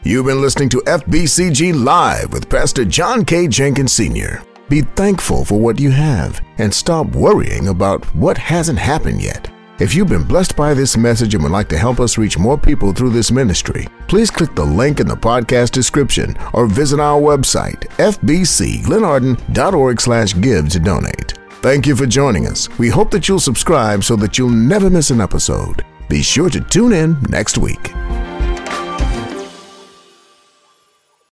You've 0.07 0.27
been 0.27 0.41
listening 0.41 0.69
to 0.69 0.79
FBCG 0.87 1.83
Live 1.83 2.31
with 2.31 2.49
Pastor 2.49 2.85
John 2.85 3.25
K. 3.25 3.45
Jenkins 3.45 3.91
Sr. 3.91 4.41
Be 4.69 4.79
thankful 4.79 5.43
for 5.43 5.59
what 5.59 5.77
you 5.77 5.91
have 5.91 6.39
and 6.59 6.73
stop 6.73 7.07
worrying 7.07 7.67
about 7.67 8.05
what 8.15 8.37
hasn't 8.37 8.79
happened 8.79 9.21
yet. 9.21 9.51
If 9.81 9.93
you've 9.93 10.07
been 10.07 10.23
blessed 10.23 10.55
by 10.55 10.73
this 10.73 10.95
message 10.95 11.33
and 11.33 11.43
would 11.43 11.51
like 11.51 11.67
to 11.67 11.77
help 11.77 11.99
us 11.99 12.17
reach 12.17 12.37
more 12.37 12.57
people 12.57 12.93
through 12.93 13.09
this 13.09 13.31
ministry, 13.31 13.85
please 14.07 14.31
click 14.31 14.55
the 14.55 14.63
link 14.63 15.01
in 15.01 15.09
the 15.09 15.13
podcast 15.13 15.71
description 15.71 16.37
or 16.53 16.67
visit 16.67 17.01
our 17.01 17.19
website, 17.19 17.81
fbcglenarden.org 17.97 19.99
slash 19.99 20.33
give 20.39 20.69
to 20.69 20.79
donate. 20.79 21.33
Thank 21.55 21.85
you 21.85 21.97
for 21.97 22.05
joining 22.05 22.47
us. 22.47 22.69
We 22.79 22.87
hope 22.87 23.11
that 23.11 23.27
you'll 23.27 23.41
subscribe 23.41 24.05
so 24.05 24.15
that 24.15 24.37
you'll 24.37 24.51
never 24.51 24.89
miss 24.89 25.09
an 25.09 25.19
episode. 25.19 25.83
Be 26.07 26.23
sure 26.23 26.49
to 26.51 26.61
tune 26.61 26.93
in 26.93 27.21
next 27.23 27.57
week. 27.57 27.91